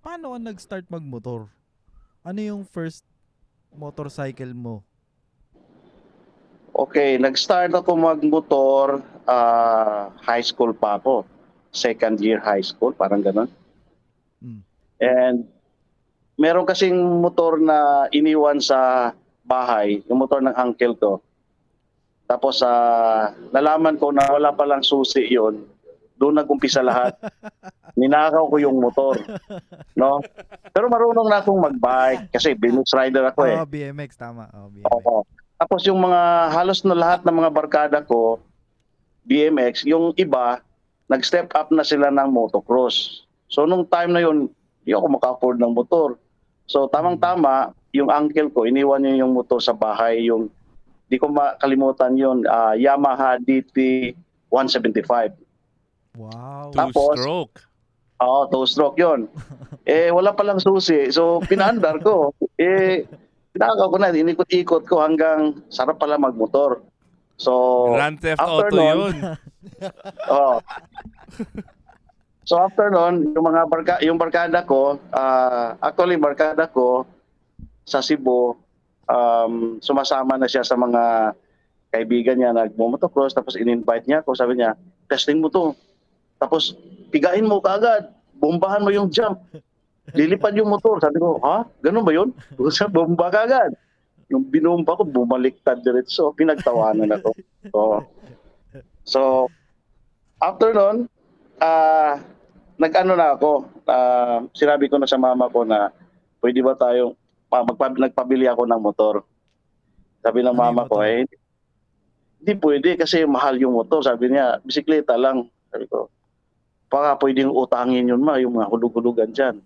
[0.03, 1.49] paano ka nag-start magmotor?
[2.21, 3.03] Ano yung first
[3.73, 4.85] motorcycle mo?
[6.73, 11.23] okay, nag-start ako magmotor ah, high school pa ako.
[11.73, 13.49] Second year high school, parang ganun.
[14.41, 14.61] Mm.
[15.01, 15.37] And
[16.37, 19.13] meron kasing motor na iniwan sa
[19.45, 21.11] bahay, yung motor ng uncle ko.
[22.33, 22.71] Tapos sa
[23.53, 25.69] nalaman ko na wala palang susi yon
[26.17, 27.13] doon nag-umpisa lahat.
[27.99, 29.21] Ninakaw ko yung motor.
[29.93, 30.17] No?
[30.73, 33.57] Pero marunong na akong mag-bike kasi BMX rider ako eh.
[33.61, 34.49] Oh, BMX, tama.
[34.49, 34.89] Oh, BMX.
[34.89, 35.29] Oo.
[35.61, 38.41] Tapos yung mga halos na lahat ng mga barkada ko,
[39.29, 40.57] BMX, yung iba,
[41.05, 43.29] nag-step up na sila ng motocross.
[43.51, 44.49] So nung time na yun,
[44.81, 46.17] hindi ako maka-afford ng motor.
[46.65, 50.49] So tamang-tama, yung uncle ko, iniwan niya yung motor sa bahay, yung
[51.13, 54.09] di ko makalimutan yun, ah, Yamaha DT
[54.49, 55.37] 175.
[56.17, 56.73] Wow.
[56.73, 57.61] Tapos- Two-stroke.
[58.17, 59.29] Oo, two-stroke yun.
[59.85, 61.13] eh, wala palang susi.
[61.13, 62.33] So, pinaandar ko.
[62.57, 63.05] Eh,
[63.53, 66.81] pinakaw ko na, inikot-ikot ko hanggang sarap pala magmotor.
[67.37, 69.15] So, Grand Theft after Auto nun, yun.
[70.33, 70.57] oh.
[72.49, 77.05] So, after nun, yung mga barka, yung barkada ko, ah, actually, barkada ko
[77.85, 78.57] sa Cebu,
[79.07, 81.33] um, sumasama na siya sa mga
[81.93, 84.73] kaibigan niya, nagmumotocross, tapos in-invite niya ako, sabi niya,
[85.05, 85.77] testing mo to.
[86.41, 86.73] Tapos,
[87.13, 89.39] pigain mo kaagad, bombahan mo yung jump.
[90.11, 90.99] Lilipad yung motor.
[90.99, 91.63] Sabi ko, ha?
[91.79, 92.35] Ganun ba yun?
[92.73, 93.71] Sa bomba kaagad.
[94.27, 96.35] Yung binomba ko, bumaliktad diretso.
[96.35, 97.31] Pinagtawanan ako.
[97.71, 98.03] So,
[99.07, 99.21] so
[100.43, 101.07] after nun,
[101.63, 102.19] ah,
[102.75, 103.51] nag-ano na ako.
[103.87, 105.87] Ah, sinabi ko na sa mama ko na
[106.43, 107.15] pwede ba tayong
[107.53, 109.15] ah, magpa- nagpabili ako ng motor.
[110.25, 111.27] Sabi ng Ano yung mama ko, eh,
[112.43, 114.03] hindi pwede kasi mahal yung motor.
[114.03, 115.47] Sabi niya, bisikleta lang.
[115.71, 116.11] Sabi ko,
[116.91, 119.63] baka pwedeng utangin yun ma, yung mga hulug-hulugan dyan.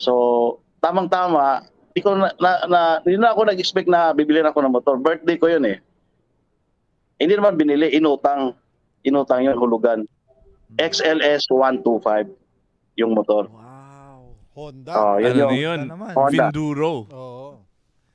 [0.00, 0.12] So,
[0.82, 1.62] tamang-tama,
[1.94, 4.96] di ko na, na, na, hindi na ako nag-expect na bibili ako ng motor.
[4.98, 5.78] Birthday ko yun eh.
[7.20, 8.58] Hindi naman binili, inutang.
[9.06, 10.02] Inutang yun, hulugan.
[10.80, 12.34] XLS 125
[12.98, 13.46] yung motor.
[13.46, 13.63] Wow.
[14.54, 14.92] Honda.
[14.94, 15.80] Oh, yun Ano yung, na yun?
[16.14, 16.30] Honda.
[16.30, 16.92] Vinduro.
[17.10, 17.46] Oo.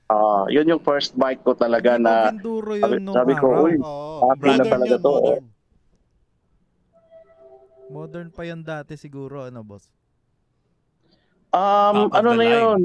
[0.08, 3.75] ah, yun yung first bike ko talaga na Vinduro yun sabi- nung sabi ko, uy,
[3.75, 3.86] na
[4.25, 5.19] Modern talaga yun, to, oh.
[5.19, 5.45] modern.
[7.89, 9.89] Modern pa yan dati siguro, ano boss?
[11.49, 12.54] Um, Top ano na line.
[12.56, 12.82] yun?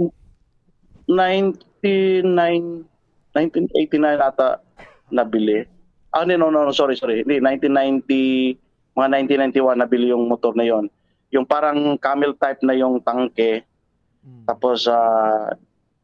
[1.07, 2.85] 99,
[3.33, 4.65] 1989 ata
[5.09, 5.69] nabili.
[6.11, 7.21] Ah, no, no, no, sorry, sorry.
[7.21, 8.57] Hindi, 1990,
[8.95, 9.09] mga
[9.53, 10.89] 1991 nabili yung motor na yon.
[11.35, 13.67] Yung parang camel type na yung tangke.
[14.23, 14.47] Mm.
[14.47, 15.51] Tapos, ah,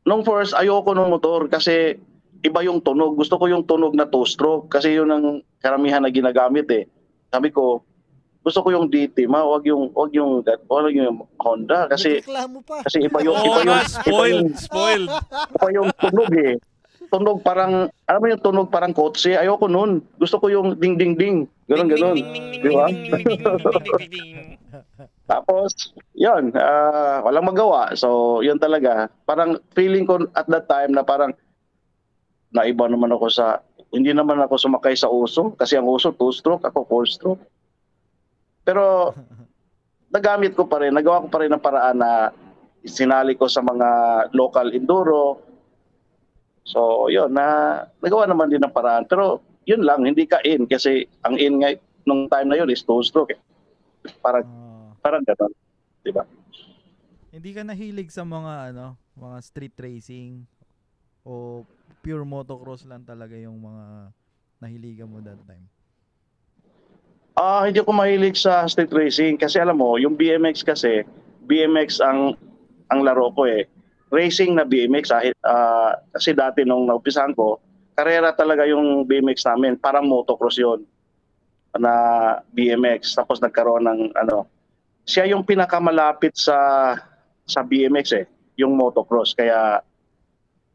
[0.02, 1.96] nung first, ayoko ng motor kasi
[2.42, 3.16] iba yung tunog.
[3.16, 6.84] Gusto ko yung tunog na two-stroke kasi yun ang karamihan na ginagamit eh.
[7.30, 7.84] Sabi ko,
[8.40, 12.24] gusto ko yung DT, ma, wag yung, wag yung, wag yung Honda kasi
[12.88, 14.56] kasi iba yung iba yung nga, spoiled.
[14.56, 15.12] Spoiled.
[15.60, 16.56] iba yung tunog eh.
[17.10, 19.36] Tunog parang alam mo yung tunog parang kotse.
[19.36, 20.00] Ayoko noon.
[20.16, 21.44] Gusto ko yung ding ding ding.
[21.68, 22.16] Ganun ganun.
[22.64, 22.88] Di ba?
[25.30, 27.94] Tapos, yun, ah, walang magawa.
[27.94, 29.06] So, yun talaga.
[29.22, 31.30] Parang feeling ko at that time na parang
[32.50, 33.62] naiba naman ako sa
[33.94, 37.42] hindi naman ako sumakay sa uso kasi ang uso two-stroke, ako four-stroke.
[38.66, 39.14] Pero
[40.14, 42.34] nagamit ko pa rin, nagawa ko pa rin ng paraan na
[42.82, 43.88] sinali ko sa mga
[44.34, 45.46] local enduro.
[46.66, 49.06] So, yun, na nagawa naman din ng paraan.
[49.06, 51.70] Pero yun lang, hindi ka in kasi ang in nga
[52.02, 53.30] nung time na yun is two-stroke.
[53.30, 53.40] Eh.
[54.18, 54.69] Parang, Ah,
[55.00, 55.52] parang gano'n.
[56.04, 56.24] Di ba?
[57.30, 60.42] hindi ka nahilig sa mga ano, mga street racing
[61.22, 61.62] o
[62.02, 64.10] pure motocross lang talaga yung mga
[64.58, 65.62] nahiligan mo that time.
[67.38, 71.06] Ah, hindi ako mahilig sa street racing kasi alam mo, yung BMX kasi,
[71.46, 72.34] BMX ang
[72.90, 73.64] ang laro ko eh.
[74.10, 77.62] Racing na BMX ah, ah, kasi dati nung naupisahan ko,
[77.94, 80.82] karera talaga yung BMX namin, parang motocross 'yon
[81.78, 81.94] na
[82.50, 84.50] BMX tapos nagkaroon ng ano
[85.10, 86.54] siya yung pinakamalapit sa
[87.42, 89.82] sa BMX eh, yung motocross kaya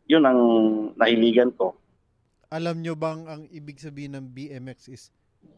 [0.05, 0.39] yun ang
[0.99, 1.79] nahiligan ko.
[2.51, 5.03] Alam nyo bang ang ibig sabihin ng BMX is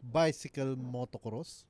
[0.05, 1.65] bicycle motocross?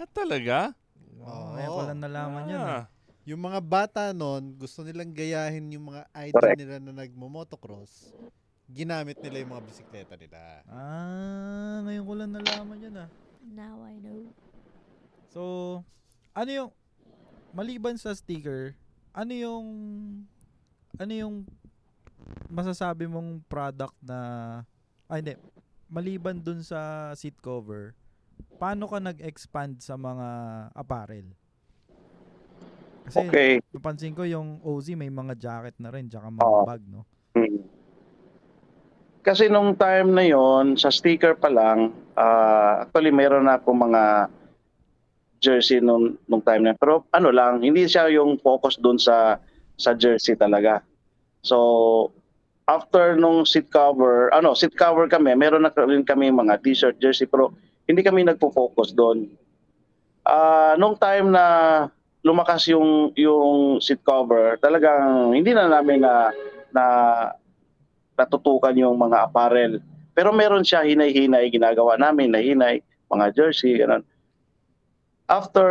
[0.00, 0.72] Ah, talaga?
[1.20, 2.60] Oh, ngayon ko lang nalaman yan.
[2.60, 2.64] eh.
[2.80, 2.84] Ah.
[3.26, 6.58] Yung mga bata nun, gusto nilang gayahin yung mga idol Correct.
[6.62, 8.14] nila na nagmo-motocross.
[8.70, 10.62] Ginamit nila yung mga bisikleta nila.
[10.70, 13.08] Ah, ngayon ko lang nalaman yan ah.
[13.46, 14.30] Now I know.
[15.30, 15.42] So,
[16.36, 16.70] ano yung
[17.56, 18.76] maliban sa sticker,
[19.16, 19.66] ano yung
[21.00, 21.34] ano yung
[22.52, 24.18] masasabi mong product na
[25.08, 25.34] ay hindi,
[25.88, 27.96] maliban dun sa seat cover,
[28.60, 30.28] paano ka nag-expand sa mga
[30.76, 31.32] apparel?
[33.08, 33.52] Kasi Okay.
[33.72, 36.66] napansin ko yung OZ may mga jacket na rin tsaka mga Oo.
[36.68, 37.08] bag, no?
[37.32, 37.64] Mm.
[39.24, 44.02] Kasi nung time na yon sa sticker pa lang, ah, actually meron na ako mga
[45.40, 46.72] jersey nung, nung time na.
[46.76, 49.40] Pero ano lang, hindi siya yung focus dun sa
[49.76, 50.80] sa jersey talaga.
[51.44, 52.10] So,
[52.66, 57.28] after nung seat cover, ano, seat cover kami, meron na rin kami mga t-shirt, jersey,
[57.28, 57.54] pero
[57.86, 59.30] hindi kami nagpo-focus doon.
[60.26, 61.44] Ah, nung time na
[62.26, 66.34] lumakas yung yung seat cover, talagang hindi na namin na
[66.74, 66.84] na
[68.18, 69.78] natutukan yung mga apparel.
[70.16, 74.02] Pero meron siya hinay-hinay ginagawa namin na hinay, mga jersey, ganun.
[75.26, 75.68] After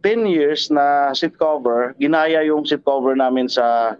[0.00, 3.98] 10 years na seat cover, ginaya yung seat cover namin sa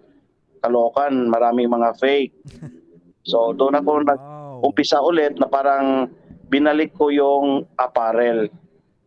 [0.63, 2.35] Caloocan, maraming mga fake.
[3.23, 4.67] So doon ako Wow.
[4.67, 6.11] umpisa ulit na parang
[6.51, 8.51] binalik ko yung apparel.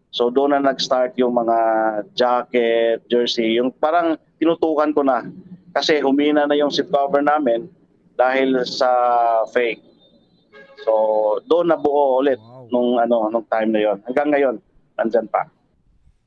[0.07, 1.57] So doon na nag-start yung mga
[2.15, 5.27] jacket, jersey, yung parang tinutukan ko na.
[5.75, 7.67] Kasi humina na yung seat cover namin
[8.15, 8.87] dahil sa
[9.51, 9.83] fake.
[10.79, 10.93] So
[11.43, 12.71] doon na buo ulit Wow.
[12.71, 13.97] nung ano nung time na yon.
[14.07, 14.55] Hanggang ngayon
[14.95, 15.43] nandyan pa.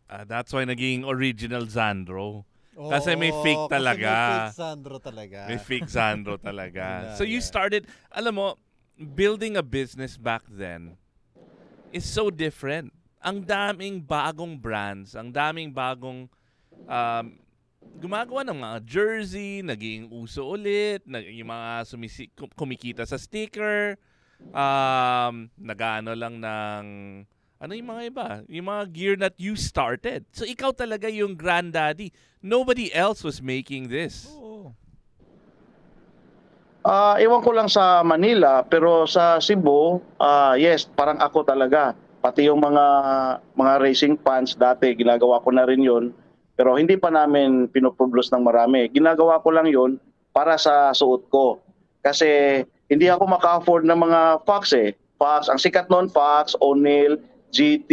[0.08, 2.48] Ah, that's why naging original Zandro.
[2.78, 3.98] Kasi may fake talaga.
[3.98, 5.38] Kasi may fake Sandro talaga.
[5.50, 6.86] May fake Zandro talaga.
[7.04, 7.50] Yeah, so you yeah.
[7.50, 7.82] started,
[8.14, 8.54] alam mo,
[8.96, 10.94] building a business back then
[11.90, 12.94] is so different.
[13.18, 16.30] Ang daming bagong brands, ang daming bagong
[16.86, 17.26] um,
[17.98, 23.98] gumagawa ng mga jersey, naging uso ulit, nag, yung mga sumisi, kum- kumikita sa sticker,
[24.54, 26.84] um, nagano lang ng
[27.58, 28.28] ano yung mga iba?
[28.46, 30.22] Yung mga gear that you started.
[30.30, 32.14] So ikaw talaga yung granddaddy.
[32.38, 34.30] Nobody else was making this.
[34.30, 34.70] Oo.
[36.86, 41.92] Ah, ewan ko lang sa Manila, pero sa Cebu, ah yes, parang ako talaga.
[42.22, 42.86] Pati yung mga
[43.58, 46.14] mga racing fans dati, ginagawa ko na rin 'yon.
[46.54, 48.86] Pero hindi pa namin pinoproduce ng marami.
[48.94, 49.98] Ginagawa ko lang 'yon
[50.30, 51.58] para sa suot ko.
[52.00, 54.94] Kasi hindi ako maka-afford ng mga Fox eh.
[55.18, 57.18] Fox, ang sikat noon Fox, O'Neill,
[57.52, 57.92] GT,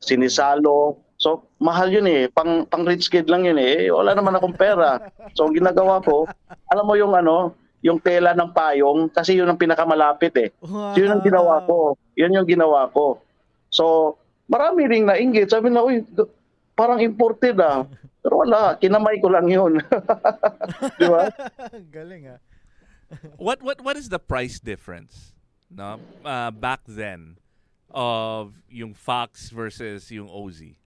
[0.00, 1.00] Sinisalo.
[1.20, 2.32] So, mahal yun eh.
[2.32, 3.92] Pang, pang rich kid lang yun eh.
[3.92, 5.12] Wala naman akong pera.
[5.36, 6.24] So, ang ginagawa ko,
[6.72, 7.52] alam mo yung ano,
[7.84, 10.48] yung tela ng payong, kasi yun ang pinakamalapit eh.
[10.64, 10.96] Wow.
[10.96, 12.00] So, yun ang ginawa ko.
[12.16, 13.20] Yun yung ginawa ko.
[13.68, 14.16] So,
[14.48, 15.52] marami ring nainggit.
[15.52, 16.00] Sabi na, uy,
[16.72, 17.84] parang imported ah.
[18.20, 19.80] Pero wala, kinamay ko lang yun.
[21.00, 21.28] Di ba?
[21.96, 22.40] Galing ah.
[23.36, 25.34] what what what is the price difference
[25.70, 27.36] no uh, back then
[27.94, 30.80] of yung Fox versus yung OZ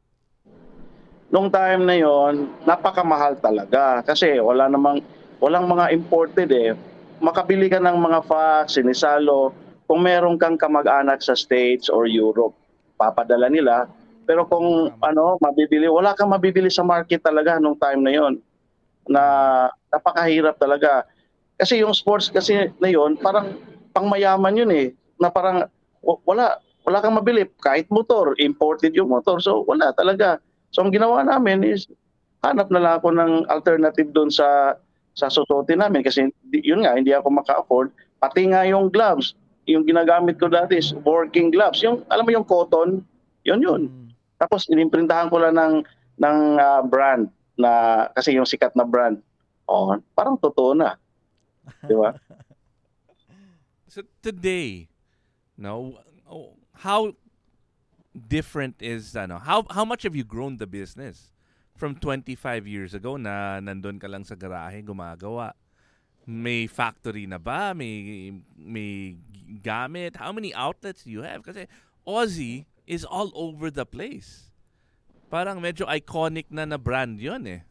[1.35, 4.07] Nung time na yon, napakamahal talaga.
[4.07, 5.03] Kasi wala namang,
[5.43, 6.79] walang mga imported eh.
[7.19, 9.51] Makabili ka ng mga Fox, Sinisalo,
[9.91, 12.55] kung meron kang kamag-anak sa States or Europe,
[12.95, 13.91] papadala nila.
[14.31, 18.35] Pero kung ano, mabibili, wala kang mabibili sa market talaga nung time na yon
[19.11, 19.23] na
[19.93, 21.05] napakahirap talaga.
[21.59, 23.59] Kasi yung sports kasi na yon, parang
[23.91, 24.87] pangmayaman yun eh.
[25.19, 25.67] Na parang
[26.01, 29.41] wala wala kang mabili kahit motor, imported yung motor.
[29.41, 30.41] So wala talaga.
[30.71, 31.89] So ang ginawa namin is
[32.45, 34.77] hanap na lang ako ng alternative doon sa
[35.15, 40.37] sa susuotin namin kasi yun nga hindi ako maka-afford pati nga yung gloves yung ginagamit
[40.37, 41.81] ko dati is working gloves.
[41.81, 43.01] Yung, alam mo yung cotton,
[43.45, 43.83] yun yun.
[43.89, 44.09] Mm.
[44.37, 45.75] Tapos inimprintahan ko lang ng,
[46.21, 49.21] ng ah, brand na, kasi yung sikat na brand.
[49.65, 50.97] Oh, parang totoo na.
[51.85, 52.13] Di ba?
[53.95, 54.91] So today,
[55.55, 57.15] no, oh, how
[58.15, 59.39] different is ano?
[59.39, 61.31] How how much have you grown the business
[61.75, 65.55] from 25 years ago na nandun ka lang sa garahe gumagawa?
[66.25, 67.75] May factory na ba?
[67.75, 69.17] May may
[69.61, 70.17] gamit?
[70.17, 71.45] How many outlets do you have?
[71.45, 71.67] Kasi
[72.07, 74.51] Aussie is all over the place.
[75.29, 77.63] Parang medyo iconic na na brand 'yon eh.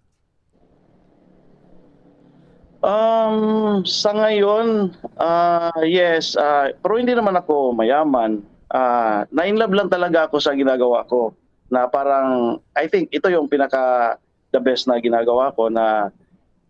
[2.83, 8.43] Um, sa ngayon, ah, yes, ah, pero hindi naman ako mayaman.
[8.73, 11.37] Ah, na-inlove lang talaga ako sa ginagawa ko.
[11.69, 14.17] Na parang, I think ito yung pinaka
[14.49, 16.09] the best na ginagawa ko na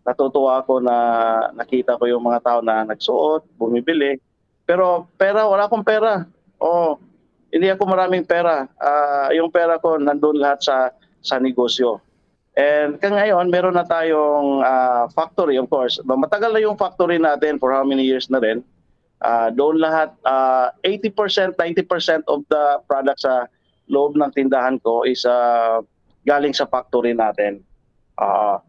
[0.04, 0.96] natutuwa ako na
[1.56, 4.20] nakita ko yung mga tao na nagsuot, bumibili.
[4.68, 6.28] Pero pera, wala akong pera.
[6.60, 7.00] Oh,
[7.48, 8.68] hindi ako maraming pera.
[8.76, 10.76] Ah, yung pera ko nandun lahat sa
[11.24, 12.04] sa negosyo.
[12.54, 15.96] And ka ngayon, meron na tayong ah, factory, of course.
[16.04, 18.60] Matagal na yung factory natin for how many years na rin.
[19.22, 23.46] Ah, doon lahat, ah, 80%, 90% of the products sa
[23.88, 25.80] loob ng tindahan ko is ah,
[26.24, 27.60] galing sa factory natin.
[28.16, 28.60] Ah,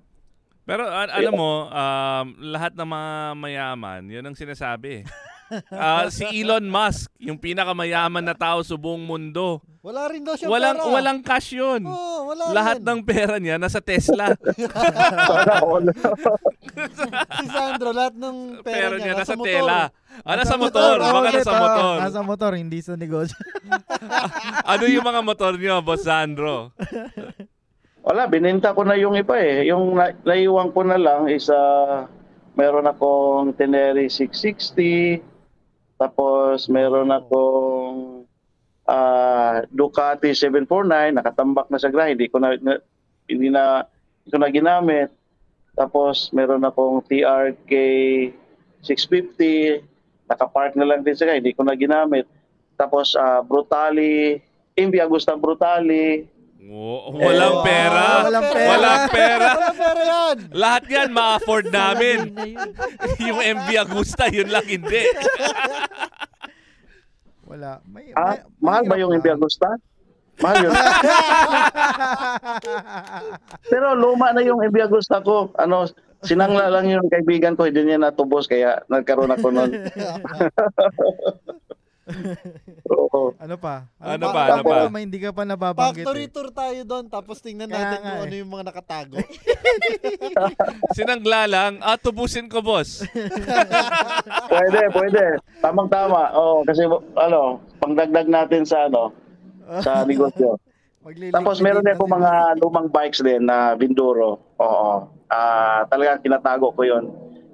[0.66, 5.06] Pero a- alam mo, um, lahat ng mga mayaman, yun ang sinasabi.
[5.70, 9.58] Ah, si Elon Musk, yung pinakamayaman na tao sa buong mundo.
[9.80, 10.90] Wala rin daw siya Walang pera.
[10.90, 11.86] walang cash yun.
[11.86, 12.86] Oo, wala Lahat rin.
[12.88, 14.34] ng pera niya nasa Tesla.
[17.38, 19.48] si Sandro, lahat ng pera pera, niya nasa motor.
[19.48, 19.80] tela.
[20.24, 20.96] Ah, nasa motor.
[20.98, 21.96] Oo, Baka nasa motor.
[22.02, 23.38] Nasa motor, hindi sa negosyo.
[24.66, 26.72] Ano yung mga motor niyo, Boss Sandro?
[28.02, 29.66] Wala, bininta ko na yung iba eh.
[29.66, 32.06] Yung na, naiwan ko na lang is ah,
[32.54, 35.22] meron akong Tenere 660,
[35.96, 38.28] tapos meron akong
[38.84, 42.56] ah, Ducati 749, nakatambak na sa grahe, hindi ko na,
[43.28, 43.88] hindi na
[44.24, 45.10] hindi ko na ginamit.
[45.76, 47.72] Tapos meron akong TRK
[48.84, 49.84] 650,
[50.28, 52.28] nakapark na lang din sa grahe, hindi ko na ginamit.
[52.76, 54.36] Tapos ah, Brutali,
[54.76, 56.28] Imbi Agusta Brutali,
[56.66, 58.06] Oh, walang Eh, pera.
[58.24, 58.68] walang pera.
[58.68, 59.50] Walang pera.
[59.54, 60.38] Walang pera yan.
[60.50, 62.18] Lahat yan ma-afford namin.
[62.32, 62.70] Na yun.
[63.30, 65.04] yung MV Agusta, yun lang hindi.
[67.46, 67.78] Wala.
[67.86, 69.14] May, Ah, may- mahal ba yung.
[69.14, 69.70] Imbi Agusta?
[70.42, 70.74] Mahal yun.
[73.70, 75.54] Pero luma na yung Imbi Agusta ko.
[75.56, 75.86] Ano,
[76.22, 79.70] sinangla lang yung kaibigan ko, hindi niya natubos kaya nagkaroon ako nun.
[82.94, 83.34] Oo.
[83.42, 83.90] ano pa?
[83.98, 84.34] Ano pa?
[84.34, 84.86] pa, ano pa?
[84.94, 86.32] May hindi ka pa nababanggit Factory eh.
[86.32, 88.26] tour tayo doon, tapos tingnan Kaya natin nga kung eh.
[88.30, 89.18] ano yung mga nakatago.
[90.98, 93.02] Sinangla lang, ah, tubusin ko, boss.
[94.54, 95.24] Pwede, pwede.
[95.60, 96.30] Tamang-tama.
[96.38, 96.86] Oo, kasi
[97.18, 99.10] ano, pangdagdag natin sa ano,
[99.82, 100.62] sa negosyo.
[101.30, 104.42] Tapos meron din ako mga lumang bikes din na Binduro.
[104.58, 105.06] Oo.
[105.30, 107.06] Ah, talagang kinatago ko 'yon.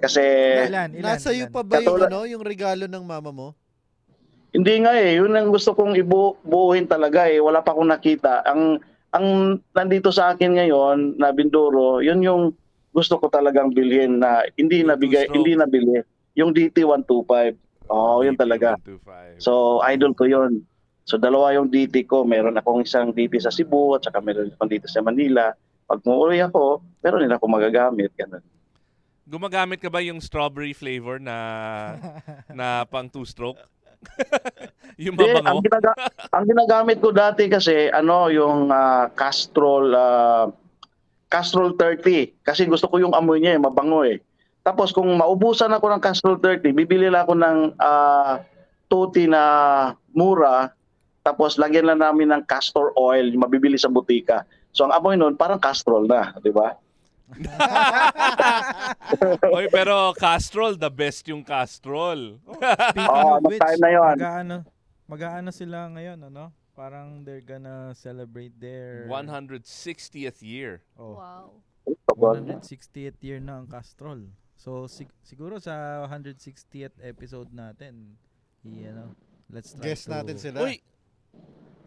[0.02, 0.20] Kasi
[0.66, 3.48] Ilan, ilan, Nasa iyo pa ba yung, ano, yung regalo ng mama mo?
[4.52, 7.40] Hindi nga eh, yun ang gusto kong ibuuhin talaga eh.
[7.40, 8.44] Wala pa akong nakita.
[8.44, 12.52] Ang ang nandito sa akin ngayon na Binduro, yun yung
[12.92, 15.36] gusto ko talagang bilhin na hindi nabigay, two-stroke.
[15.36, 15.96] hindi nabili.
[16.36, 17.32] Yung DT125.
[17.92, 18.76] Oo, yun talaga.
[18.80, 19.40] 125.
[19.40, 20.64] So, idol ko yun.
[21.04, 22.24] So, dalawa yung DT ko.
[22.24, 25.52] Meron akong isang DT sa Cebu at saka meron akong dito sa Manila.
[25.88, 28.12] Pag muuwi ako, meron din ako magagamit.
[28.16, 28.44] Ganun.
[29.28, 31.36] Gumagamit ka ba yung strawberry flavor na
[32.52, 33.60] na pang two-stroke?
[35.04, 35.62] yung Hindi, ang, mabango?
[35.64, 35.98] ginaga-
[36.36, 40.46] ang ginagamit ko dati kasi ano yung ah, Castrol ah,
[41.32, 44.20] Castrol 30 kasi gusto ko yung amoy niya eh, mabango eh.
[44.62, 48.42] Tapos kung maubusan ako ng Castrol 30, bibili lang ako ng ah,
[48.86, 49.42] tuti na
[50.12, 50.70] mura
[51.22, 54.42] tapos lagyan lang namin ng castor oil, yung mabibili sa butika.
[54.74, 56.74] So ang amoy nun parang Castrol na, di ba?
[59.56, 62.38] Oy, pero Castrol, the best yung Castrol.
[62.40, 64.16] Speaking Oo, of which, time na yun.
[64.16, 64.56] mag-aano,
[65.08, 66.52] mag-aano sila ngayon, ano?
[66.72, 70.80] Parang they're gonna celebrate their 160th year.
[70.96, 71.60] oh, Wow.
[72.16, 74.24] 160th year na ang Castrol.
[74.56, 78.14] So sig- siguro sa 160th episode natin,
[78.62, 79.12] i ano,
[79.50, 80.58] let's try Guess to natin sila.
[80.64, 80.78] Uy,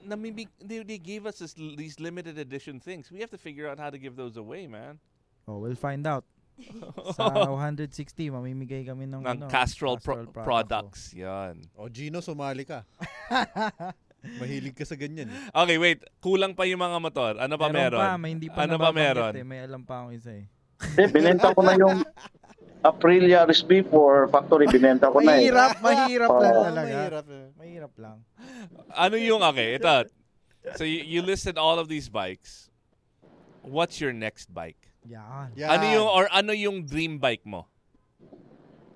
[0.03, 3.09] namimig, they, they gave us this, these limited edition things.
[3.09, 4.99] We have to figure out how to give those away, man.
[5.45, 6.25] Oh, we'll find out.
[7.19, 7.91] sa 160
[8.31, 11.01] mamimigay kami ng, Ng ano, Castrol, pro- product, products.
[11.11, 11.59] Yan.
[11.75, 12.87] O Gino, sumali ka.
[14.41, 15.29] Mahilig ka sa ganyan.
[15.29, 15.37] eh.
[15.53, 15.99] Okay, wait.
[16.17, 17.33] Kulang pa yung mga motor.
[17.37, 18.01] Ano pa meron?
[18.01, 19.35] pa, may hindi pa Ano pa meron?
[19.35, 19.45] Eh.
[19.45, 20.47] May alam pa akong isa eh.
[20.95, 22.01] Hindi, binenta ko na yung
[22.85, 25.49] Aprilia RSB for factory, binenta ko na eh.
[25.49, 26.95] Mahirap, mahirap lang talaga.
[26.95, 27.45] Mahirap eh.
[27.57, 28.17] Mahirap lang.
[28.93, 29.95] Ano yung, okay, ito.
[30.77, 32.69] So you, you listed all of these bikes.
[33.61, 34.84] What's your next bike?
[35.05, 35.47] Yan.
[35.55, 35.69] Yan.
[35.69, 37.69] Ano yung, or ano yung dream bike mo?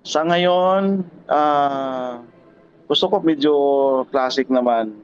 [0.02, 2.24] Sa ngayon, ah,
[2.86, 3.52] gusto ko medyo
[4.08, 4.98] classic naman.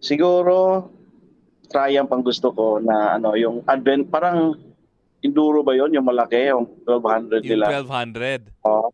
[0.00, 0.90] Siguro,
[1.64, 4.54] Triumph ang gusto ko na ano, yung advent, parang
[5.20, 7.66] enduro ba yon yung malaki, yung 1200 Yung nila.
[7.80, 8.52] 1200.
[8.62, 8.92] Oo.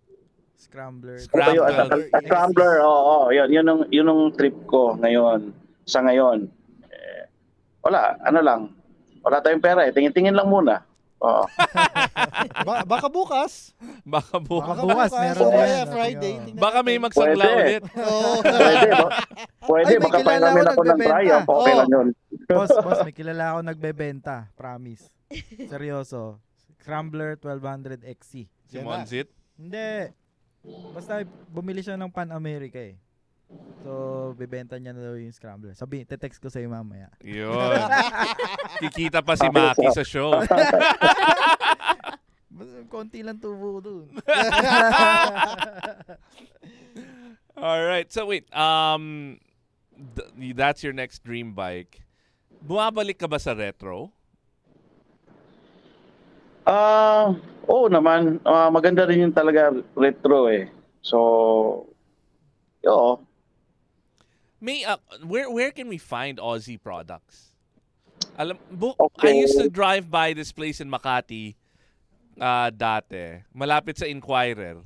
[0.54, 1.18] Scrambler.
[1.18, 1.64] Ano yun?
[1.66, 1.66] Scrambler.
[1.66, 3.26] At- at- Scrambler, oo, oo.
[3.32, 5.50] Yun, yun, ang, yun ang trip ko ngayon.
[5.82, 6.46] Sa ngayon.
[6.86, 7.22] Eh,
[7.82, 8.60] wala, ano lang.
[9.20, 9.92] Wala tayong pera eh.
[9.92, 10.84] Tingin-tingin lang muna.
[11.20, 11.44] Oo.
[12.66, 13.76] Ba- baka bukas.
[14.02, 15.60] Baka bu- Baka bukas, meron Oo, din.
[15.62, 16.34] yeah, Friday.
[16.40, 17.04] Tingnan Baka may natin.
[17.04, 17.60] magsangla Pwede.
[17.60, 17.82] ulit.
[18.08, 18.32] Oo.
[18.40, 19.08] Pwede, ba?
[19.62, 21.12] Pwede, Ay, may baka kilala ko ako ng nagbebenta.
[21.12, 21.48] Triumph.
[21.50, 22.06] Okay lang yun.
[22.48, 24.36] boss, boss, may kilala ako nagbebenta.
[24.54, 25.04] Promise.
[25.66, 26.22] Seryoso.
[26.74, 28.32] Scrambler 1200 XC.
[28.64, 28.88] Si Yan na.
[28.96, 29.28] Monzit.
[29.54, 30.16] Hindi.
[30.90, 32.96] Basta bumili siya ng Pan America eh.
[33.80, 33.90] So,
[34.36, 35.72] bibenta niya na daw yung Scrambler.
[35.72, 37.08] Sabi, te-text ko sa'yo mamaya.
[37.24, 37.80] Yun.
[38.84, 40.36] Kikita pa si Maki sa show.
[42.92, 44.10] Konti lang tubo dun.
[47.56, 48.10] All right.
[48.10, 49.38] So wait, um
[49.94, 52.02] th- that's your next dream bike.
[52.60, 54.10] Bumabalik ka ba sa retro?
[56.66, 57.32] Ah,
[57.70, 58.42] oo naman.
[58.44, 60.68] Ah, maganda rin yung talaga retro eh.
[61.00, 61.16] So,
[62.84, 63.12] oo.
[64.60, 67.56] May uh, where where can we find Aussie products?
[68.36, 69.32] Alam bu- Okay.
[69.32, 71.56] I used to drive by this place in Makati
[72.36, 74.76] uh, dati, malapit sa Inquirer.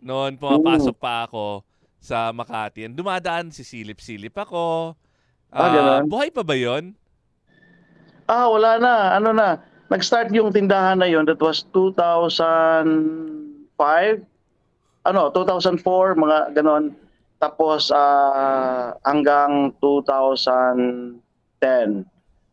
[0.00, 1.62] Noon pumapasok pa ako
[2.00, 2.84] sa Makati.
[2.84, 4.96] And dumadaan si silip-silip ako.
[5.52, 6.02] Ah, Ah, ganun?
[6.08, 6.96] buhay pa ba 'yon?
[8.26, 9.14] Ah, wala na.
[9.14, 9.60] Ano na.
[9.86, 11.22] Nag-start yung tindahan na yon.
[11.24, 14.26] That was 2005.
[15.06, 16.90] Ano, 2004, mga ganon.
[17.36, 21.20] Tapos ah, hanggang 2010.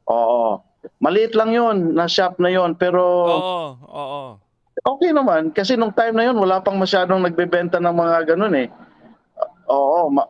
[0.04, 0.60] Oo.
[1.00, 4.24] Maliit lang yon na shop na yon pero Oo, oo.
[4.84, 8.68] okay naman kasi nung time na yon wala pang masyadong nagbebenta ng mga ganun eh.
[9.72, 10.28] Oo, ma-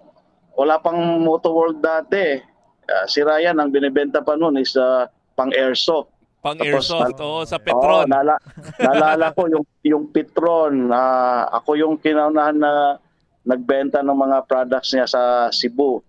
[0.53, 2.37] wala pang Moto World dati.
[2.85, 6.13] Ah, si Ryan ang binebenta pa noon is ah, pang airsoft.
[6.43, 8.05] Pang Tapos, airsoft, oo, sa Oo, Petron.
[8.05, 8.35] nala,
[8.77, 10.93] naalala ko yung yung Petron.
[10.93, 13.01] ah, ako yung kinaunahan na
[13.43, 15.99] nagbenta ng mga products niya sa Cebu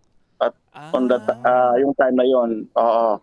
[0.93, 2.67] on that ah, yung time na yon.
[2.75, 3.23] Oo.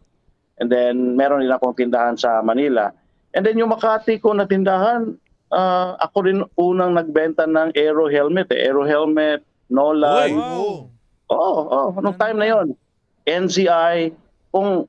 [0.61, 2.93] And then meron din akong tindahan sa Manila.
[3.35, 5.15] And then yung Makati ko na tindahan,
[5.51, 8.71] ah, ako rin unang nagbenta ng aero helmet, eh.
[8.71, 10.31] aero helmet, Nolan.
[10.35, 10.87] Oo.
[11.31, 12.67] Oo, oh, nung time na yon.
[13.23, 14.11] NCI,
[14.51, 14.83] kung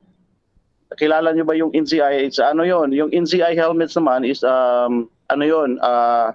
[0.99, 5.45] kilala niyo ba yung NCI, it's ano yon, yung NCI helmets naman is um ano
[5.47, 6.35] yon, ah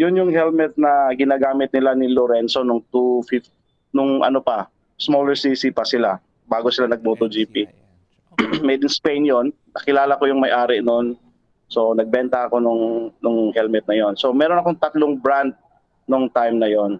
[0.00, 3.52] yun yung helmet na ginagamit nila ni Lorenzo nung 250
[3.92, 6.16] nung ano pa, smaller CC pa sila
[6.48, 7.68] bago sila nag-MotoGP.
[8.66, 9.52] Made in Spain yon.
[9.76, 11.18] Nakilala ko yung may-ari noon.
[11.68, 12.82] So nagbenta ako nung
[13.20, 14.14] nung helmet na yon.
[14.16, 15.52] So meron akong tatlong brand
[16.08, 16.98] nung time na yon.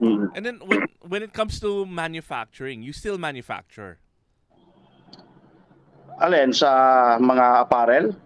[0.00, 0.32] Mm.
[0.34, 4.00] And then when when it comes to manufacturing, you still manufacture.
[6.16, 6.70] Alin sa
[7.20, 8.16] mga apparel?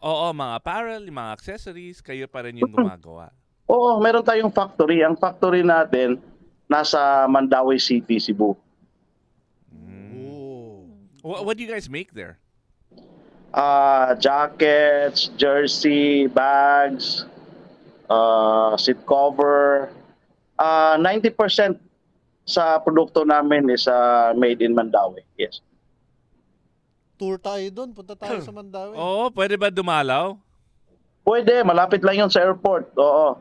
[0.00, 3.28] Oo, mga apparel, mga accessories, kayo pa rin yung gumagawa.
[3.68, 5.04] Oo, meron tayong factory.
[5.04, 6.16] Ang factory natin
[6.64, 8.56] nasa Mandawi City, Cebu.
[9.76, 10.88] Oo.
[11.20, 12.40] What, what do you guys make there?
[13.52, 17.28] Ah, jackets, jersey, bags,
[18.08, 19.92] uh, seat cover.
[20.56, 21.76] Ah, 90%
[22.48, 25.20] sa produkto namin is ah, made in Mandawi.
[25.36, 25.60] Yes.
[27.20, 27.92] Tour tayo doon.
[27.92, 28.96] Punta tayo sa Mandawi.
[28.98, 30.40] Oo, pwede ba dumalaw?
[31.20, 32.96] Pwede, malapit lang yun sa airport.
[32.96, 33.36] Oo.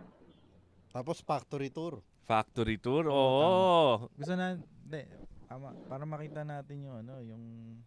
[0.92, 2.04] Tapos factory tour.
[2.22, 3.08] Factory tour?
[3.08, 4.12] Oo.
[4.12, 5.02] Gusto na, hindi,
[5.48, 7.42] tama, para makita natin yung ano, yung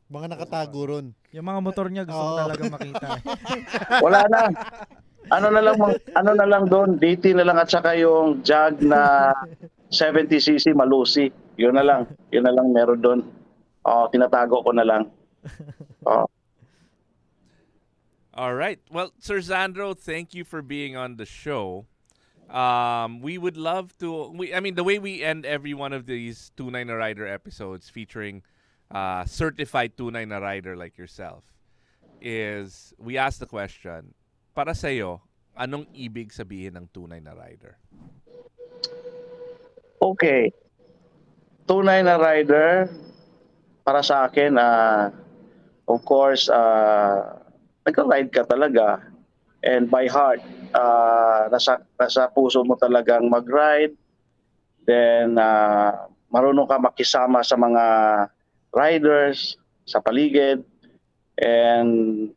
[0.08, 1.06] Mga nakatago ron.
[1.30, 2.40] yung mga motor niya gusto ko Oo.
[2.40, 3.06] talaga makita.
[4.04, 4.40] Wala na.
[5.30, 8.80] Ano na lang mang- ano na lang doon, DT na lang at saka yung Jag
[8.80, 9.30] na
[9.88, 11.28] 70cc Malusi.
[11.54, 12.08] Yun na lang.
[12.32, 13.20] Yun na lang meron doon.
[13.82, 15.06] Oh, tinatago ko na lang.
[16.06, 16.26] Oh.
[18.34, 18.80] All right.
[18.90, 21.86] Well, Sir Zandro, thank you for being on the show.
[22.48, 24.32] Um, we would love to.
[24.34, 27.88] We, I mean, the way we end every one of these Tunay na Rider episodes
[27.88, 28.42] featuring
[28.90, 31.44] uh, certified Tunay na Rider like yourself
[32.20, 34.14] is we ask the question,
[34.54, 35.20] para sa'yo,
[35.58, 37.76] anong ibig sabihin ng Tunay na Rider?
[40.02, 40.50] Okay.
[41.66, 42.90] Tunay na rider
[43.86, 45.14] para sa akin ah
[45.92, 47.36] of course ah
[47.84, 49.12] nagka-ride ka talaga
[49.62, 50.42] and by heart,
[50.74, 53.94] ah, nasa, nasa puso mo talagang mag-ride,
[54.84, 57.84] then ah, marunong ka makisama sa mga
[58.74, 60.66] riders sa paligid,
[61.38, 62.30] and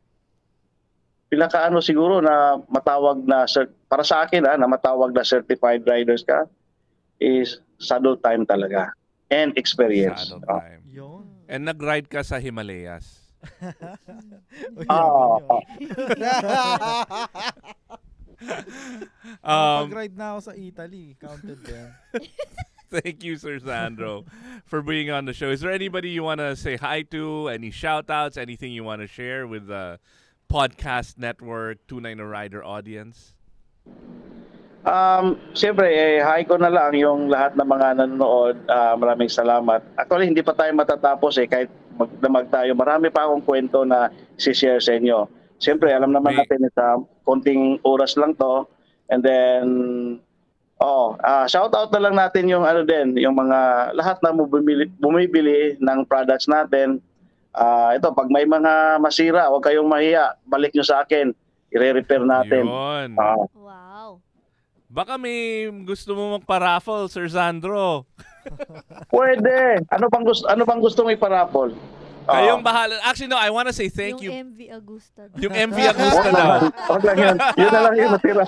[1.26, 3.50] pinakaano siguro na matawag na
[3.90, 6.46] para sa akin ah, na matawag na certified riders ka
[7.18, 8.94] is saddle time talaga
[9.34, 10.30] and experience.
[10.30, 10.82] Saddle time.
[10.86, 11.26] Yun.
[11.50, 13.25] And nag-ride ka sa Himalayas.
[14.88, 15.38] Ah,
[19.40, 21.90] Um, Pag-ride na ako sa Italy, counted yan.
[22.92, 24.24] Thank you, Sir Sandro,
[24.68, 25.50] for being on the show.
[25.50, 27.48] Is there anybody you want to say hi to?
[27.48, 28.36] Any shout outs?
[28.36, 29.98] Anything you want to share with the
[30.46, 33.34] podcast network, Tunay na Rider audience?
[34.86, 38.54] Um, Siyempre, eh, hi ko na lang yung lahat ng mga nanonood.
[38.70, 39.82] Ah, maraming salamat.
[39.98, 41.50] Actually, hindi pa tayo matatapos eh.
[41.50, 45.26] Kahit magdamag tayo, marami pa akong kwento na si-share sa inyo.
[45.56, 48.68] Siyempre, alam naman May- natin sa konting oras lang to.
[49.08, 49.64] And then,
[50.76, 53.58] oh, ah, shout out na lang natin yung ano din, yung mga
[53.96, 57.00] lahat na bumibili, bumibili ng products natin.
[57.50, 60.36] Ah, ito, pag may mga masira, huwag kayong mahiya.
[60.44, 61.32] Balik nyo sa akin.
[61.72, 62.68] I-repair natin.
[62.68, 63.16] Yun.
[63.16, 64.20] Ah, Wow.
[64.86, 68.04] Baka may gusto mo magpa-raffle, Sir Sandro.
[69.08, 69.82] Pwede.
[69.90, 71.72] Ano pang gusto ano pang gusto mo iparapol?
[72.26, 72.98] Ah, Kayong bahala.
[73.06, 74.30] Actually, no, I want to say thank yung you.
[74.50, 75.22] MV Agusta.
[75.38, 76.58] Yung MV Agusta daw.
[76.90, 77.36] Wag lang yun.
[77.54, 78.42] Yun na lang yun natira.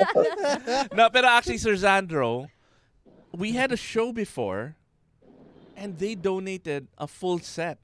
[0.96, 2.48] no, pero actually, Sir Sandro,
[3.36, 4.72] we had a show before
[5.76, 7.76] and they donated a full set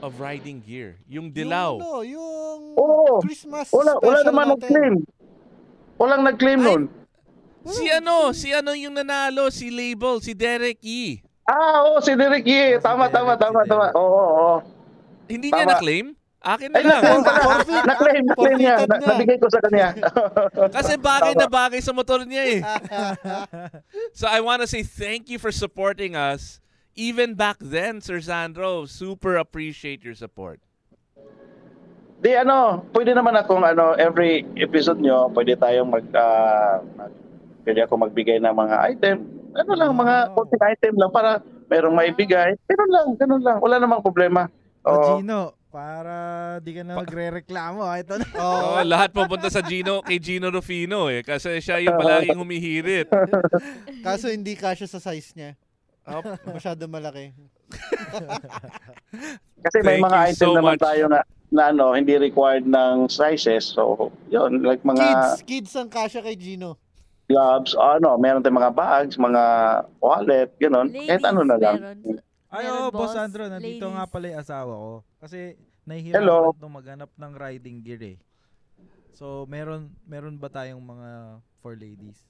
[0.00, 0.96] of riding gear.
[1.04, 1.76] Yung dilaw.
[1.76, 3.20] Yung, ano, yung Oo.
[3.20, 4.56] Christmas wala wala special naman natin.
[4.56, 4.94] nag-claim.
[6.00, 6.64] Walang nag-claim Ay.
[6.64, 6.82] nun.
[7.66, 11.18] Si ano, si ano yung nanalo, si Label, si Derek E.
[11.46, 12.78] Ah, oo, si Derek Yee.
[12.82, 13.86] Tama, Si tama, tama, tama.
[13.94, 14.54] Oo, oo.
[15.30, 16.14] Hindi niya na-claim?
[16.42, 17.02] Akin na Ay, lang.
[17.02, 17.86] na-claim.
[17.86, 18.76] Na-claim, na-claim niya.
[18.86, 19.06] Na- na.
[19.14, 19.94] Nabigay ko sa kanya.
[20.78, 22.60] Kasi bagay na bagay sa motor niya eh.
[24.18, 26.58] so I want to say thank you for supporting us.
[26.94, 30.62] Even back then, Sir Sandro, super appreciate your support.
[32.22, 37.12] Di ano, pwede naman akong ano, every episode nyo, pwede tayong mag, ah, mag
[37.66, 39.16] pwede ako magbigay ng mga item.
[39.52, 40.34] Ano lang, mga Wow.
[40.38, 41.30] konting item lang para
[41.66, 42.54] merong maibigay.
[42.64, 43.58] Ganun lang, ganun lang.
[43.58, 44.46] Wala namang problema.
[44.80, 45.18] O Oo.
[45.18, 46.14] Gino, para
[46.58, 47.82] di ka na magre-reklamo.
[47.82, 48.26] ah, Ito na.
[48.32, 51.20] Oh, lahat pupunta sa Gino, kay Gino Rufino eh.
[51.20, 53.10] Kasi siya yung palaging humihirit.
[54.06, 55.50] Kaso hindi kasya sa size niya.
[56.06, 56.22] Oh,
[56.54, 57.34] Masyado malaki.
[59.58, 60.84] Kasi may Thank mga you item so naman much.
[60.84, 63.66] tayo na, na ano, hindi required ng sizes.
[63.66, 66.78] So, yun, like mga Kids, kids ang kasya kay Gino.
[67.26, 69.42] Gloves, ano, meron tayong mga bags, mga
[69.98, 70.88] wallet, gano'n.
[70.90, 71.76] Kahit ano na lang.
[71.82, 71.98] meron.
[72.46, 73.18] Ay, Meron, oh, Boss boss.
[73.18, 73.96] Andro, nandito Ladies.
[73.98, 74.92] nga pala yung asawa ko.
[75.18, 75.90] Kasi Hello.
[75.90, 78.18] nahihirapan itong maghanap ng riding gear eh.
[79.12, 82.22] So, meron meron ba tayong mga for ladies?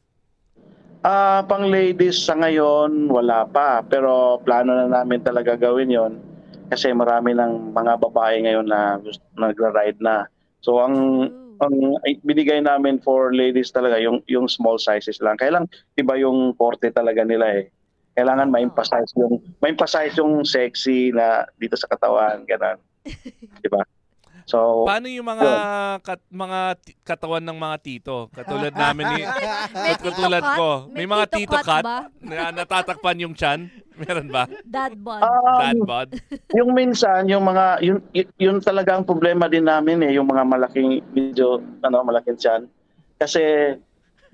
[1.04, 3.84] Ah, pang ladies sa ngayon, wala pa.
[3.84, 6.12] Pero plano na namin talaga gawin yon
[6.66, 10.26] kasi marami ng mga babae ngayon na gusto, nagra-ride na.
[10.64, 10.94] So ang
[11.30, 11.45] Ooh.
[11.60, 15.36] Ang binigay namin for ladies talaga yung yung small sizes lang.
[15.40, 15.64] Kaya lang
[15.96, 17.72] iba yung korte talaga nila eh.
[18.16, 22.80] Kailangan ma-emphasize yung ma-emphasize yung sexy na dito sa katawan, ganun.
[23.60, 23.82] 'Di ba?
[24.46, 25.48] So paano yung mga
[26.00, 28.30] kat, mga ti- katawan ng mga tito?
[28.30, 29.20] Katulad namin ni
[29.74, 30.70] May katulad tito ko.
[30.86, 30.94] cut?
[30.94, 31.98] May mga tito cut ba?
[32.22, 33.66] na natatakpan yung chan.
[33.96, 34.46] Meron ba?
[34.62, 35.18] Dad bod.
[35.18, 36.08] um, Dad bod?
[36.58, 40.46] yung minsan yung mga yun, y- yun talaga ang problema din namin eh yung mga
[40.46, 42.62] malaking medyo ano malaking tiyan
[43.16, 43.74] kasi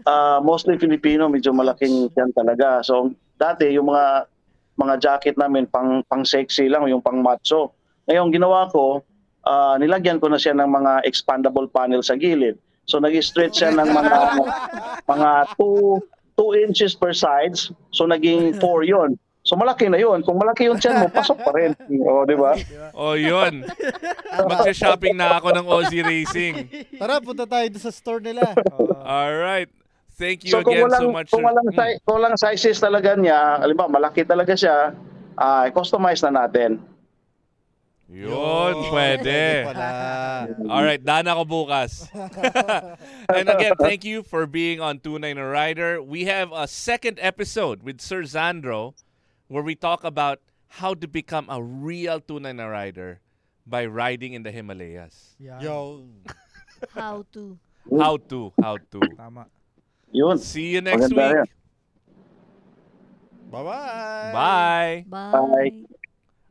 [0.05, 3.09] ah, mostly Filipino medyo malaking tiyan talaga so
[3.39, 4.27] dati yung mga
[4.75, 7.71] mga jacket namin pang pang sexy lang yung pang macho
[8.05, 9.01] ngayon ginawa ko
[9.45, 13.89] ah, nilagyan ko na siya ng mga expandable panel sa gilid so nag-stretch siya ng
[13.89, 14.17] mga
[15.05, 16.03] mga 2
[16.35, 20.23] 2 inches per sides so naging 4 yon So malaki na yun.
[20.23, 21.75] Kung malaki yung tiyan mo, pasok pa rin.
[22.07, 22.55] O, di ba?
[22.95, 23.67] Oh, yun.
[24.39, 26.71] Magsha-shopping na ako ng Aussie Racing.
[26.95, 28.55] Tara, punta tayo doon sa store nila.
[29.03, 29.67] All right.
[30.15, 31.27] Thank you So again walang, so much.
[31.27, 31.75] kung walang, Mm.
[31.75, 34.95] si- kung walang sizes talaga niya, halimbawa malaki talaga siya,
[35.35, 36.79] ah customize na natin.
[38.13, 39.65] Yun, pwede.
[39.65, 40.49] pala.
[40.69, 42.05] All right, dana ko bukas.
[43.33, 46.03] and again, thank you for being on Tunay na Rider.
[46.05, 48.93] We have a second episode with Sir Zandro
[49.49, 50.41] where we talk about
[50.77, 53.21] how to become a real Tunay na Rider
[53.67, 55.33] by riding in the Himalayas.
[55.41, 55.61] Yan.
[55.61, 56.05] Yo.
[56.91, 57.57] How to.
[57.97, 59.01] How to, how to.
[59.17, 59.47] Tama.
[60.11, 60.37] Yun.
[60.39, 61.41] See you next Maganda yan.
[61.47, 61.51] week.
[63.55, 64.33] Bye-bye.
[64.35, 65.05] Bye.
[65.07, 65.85] Bye.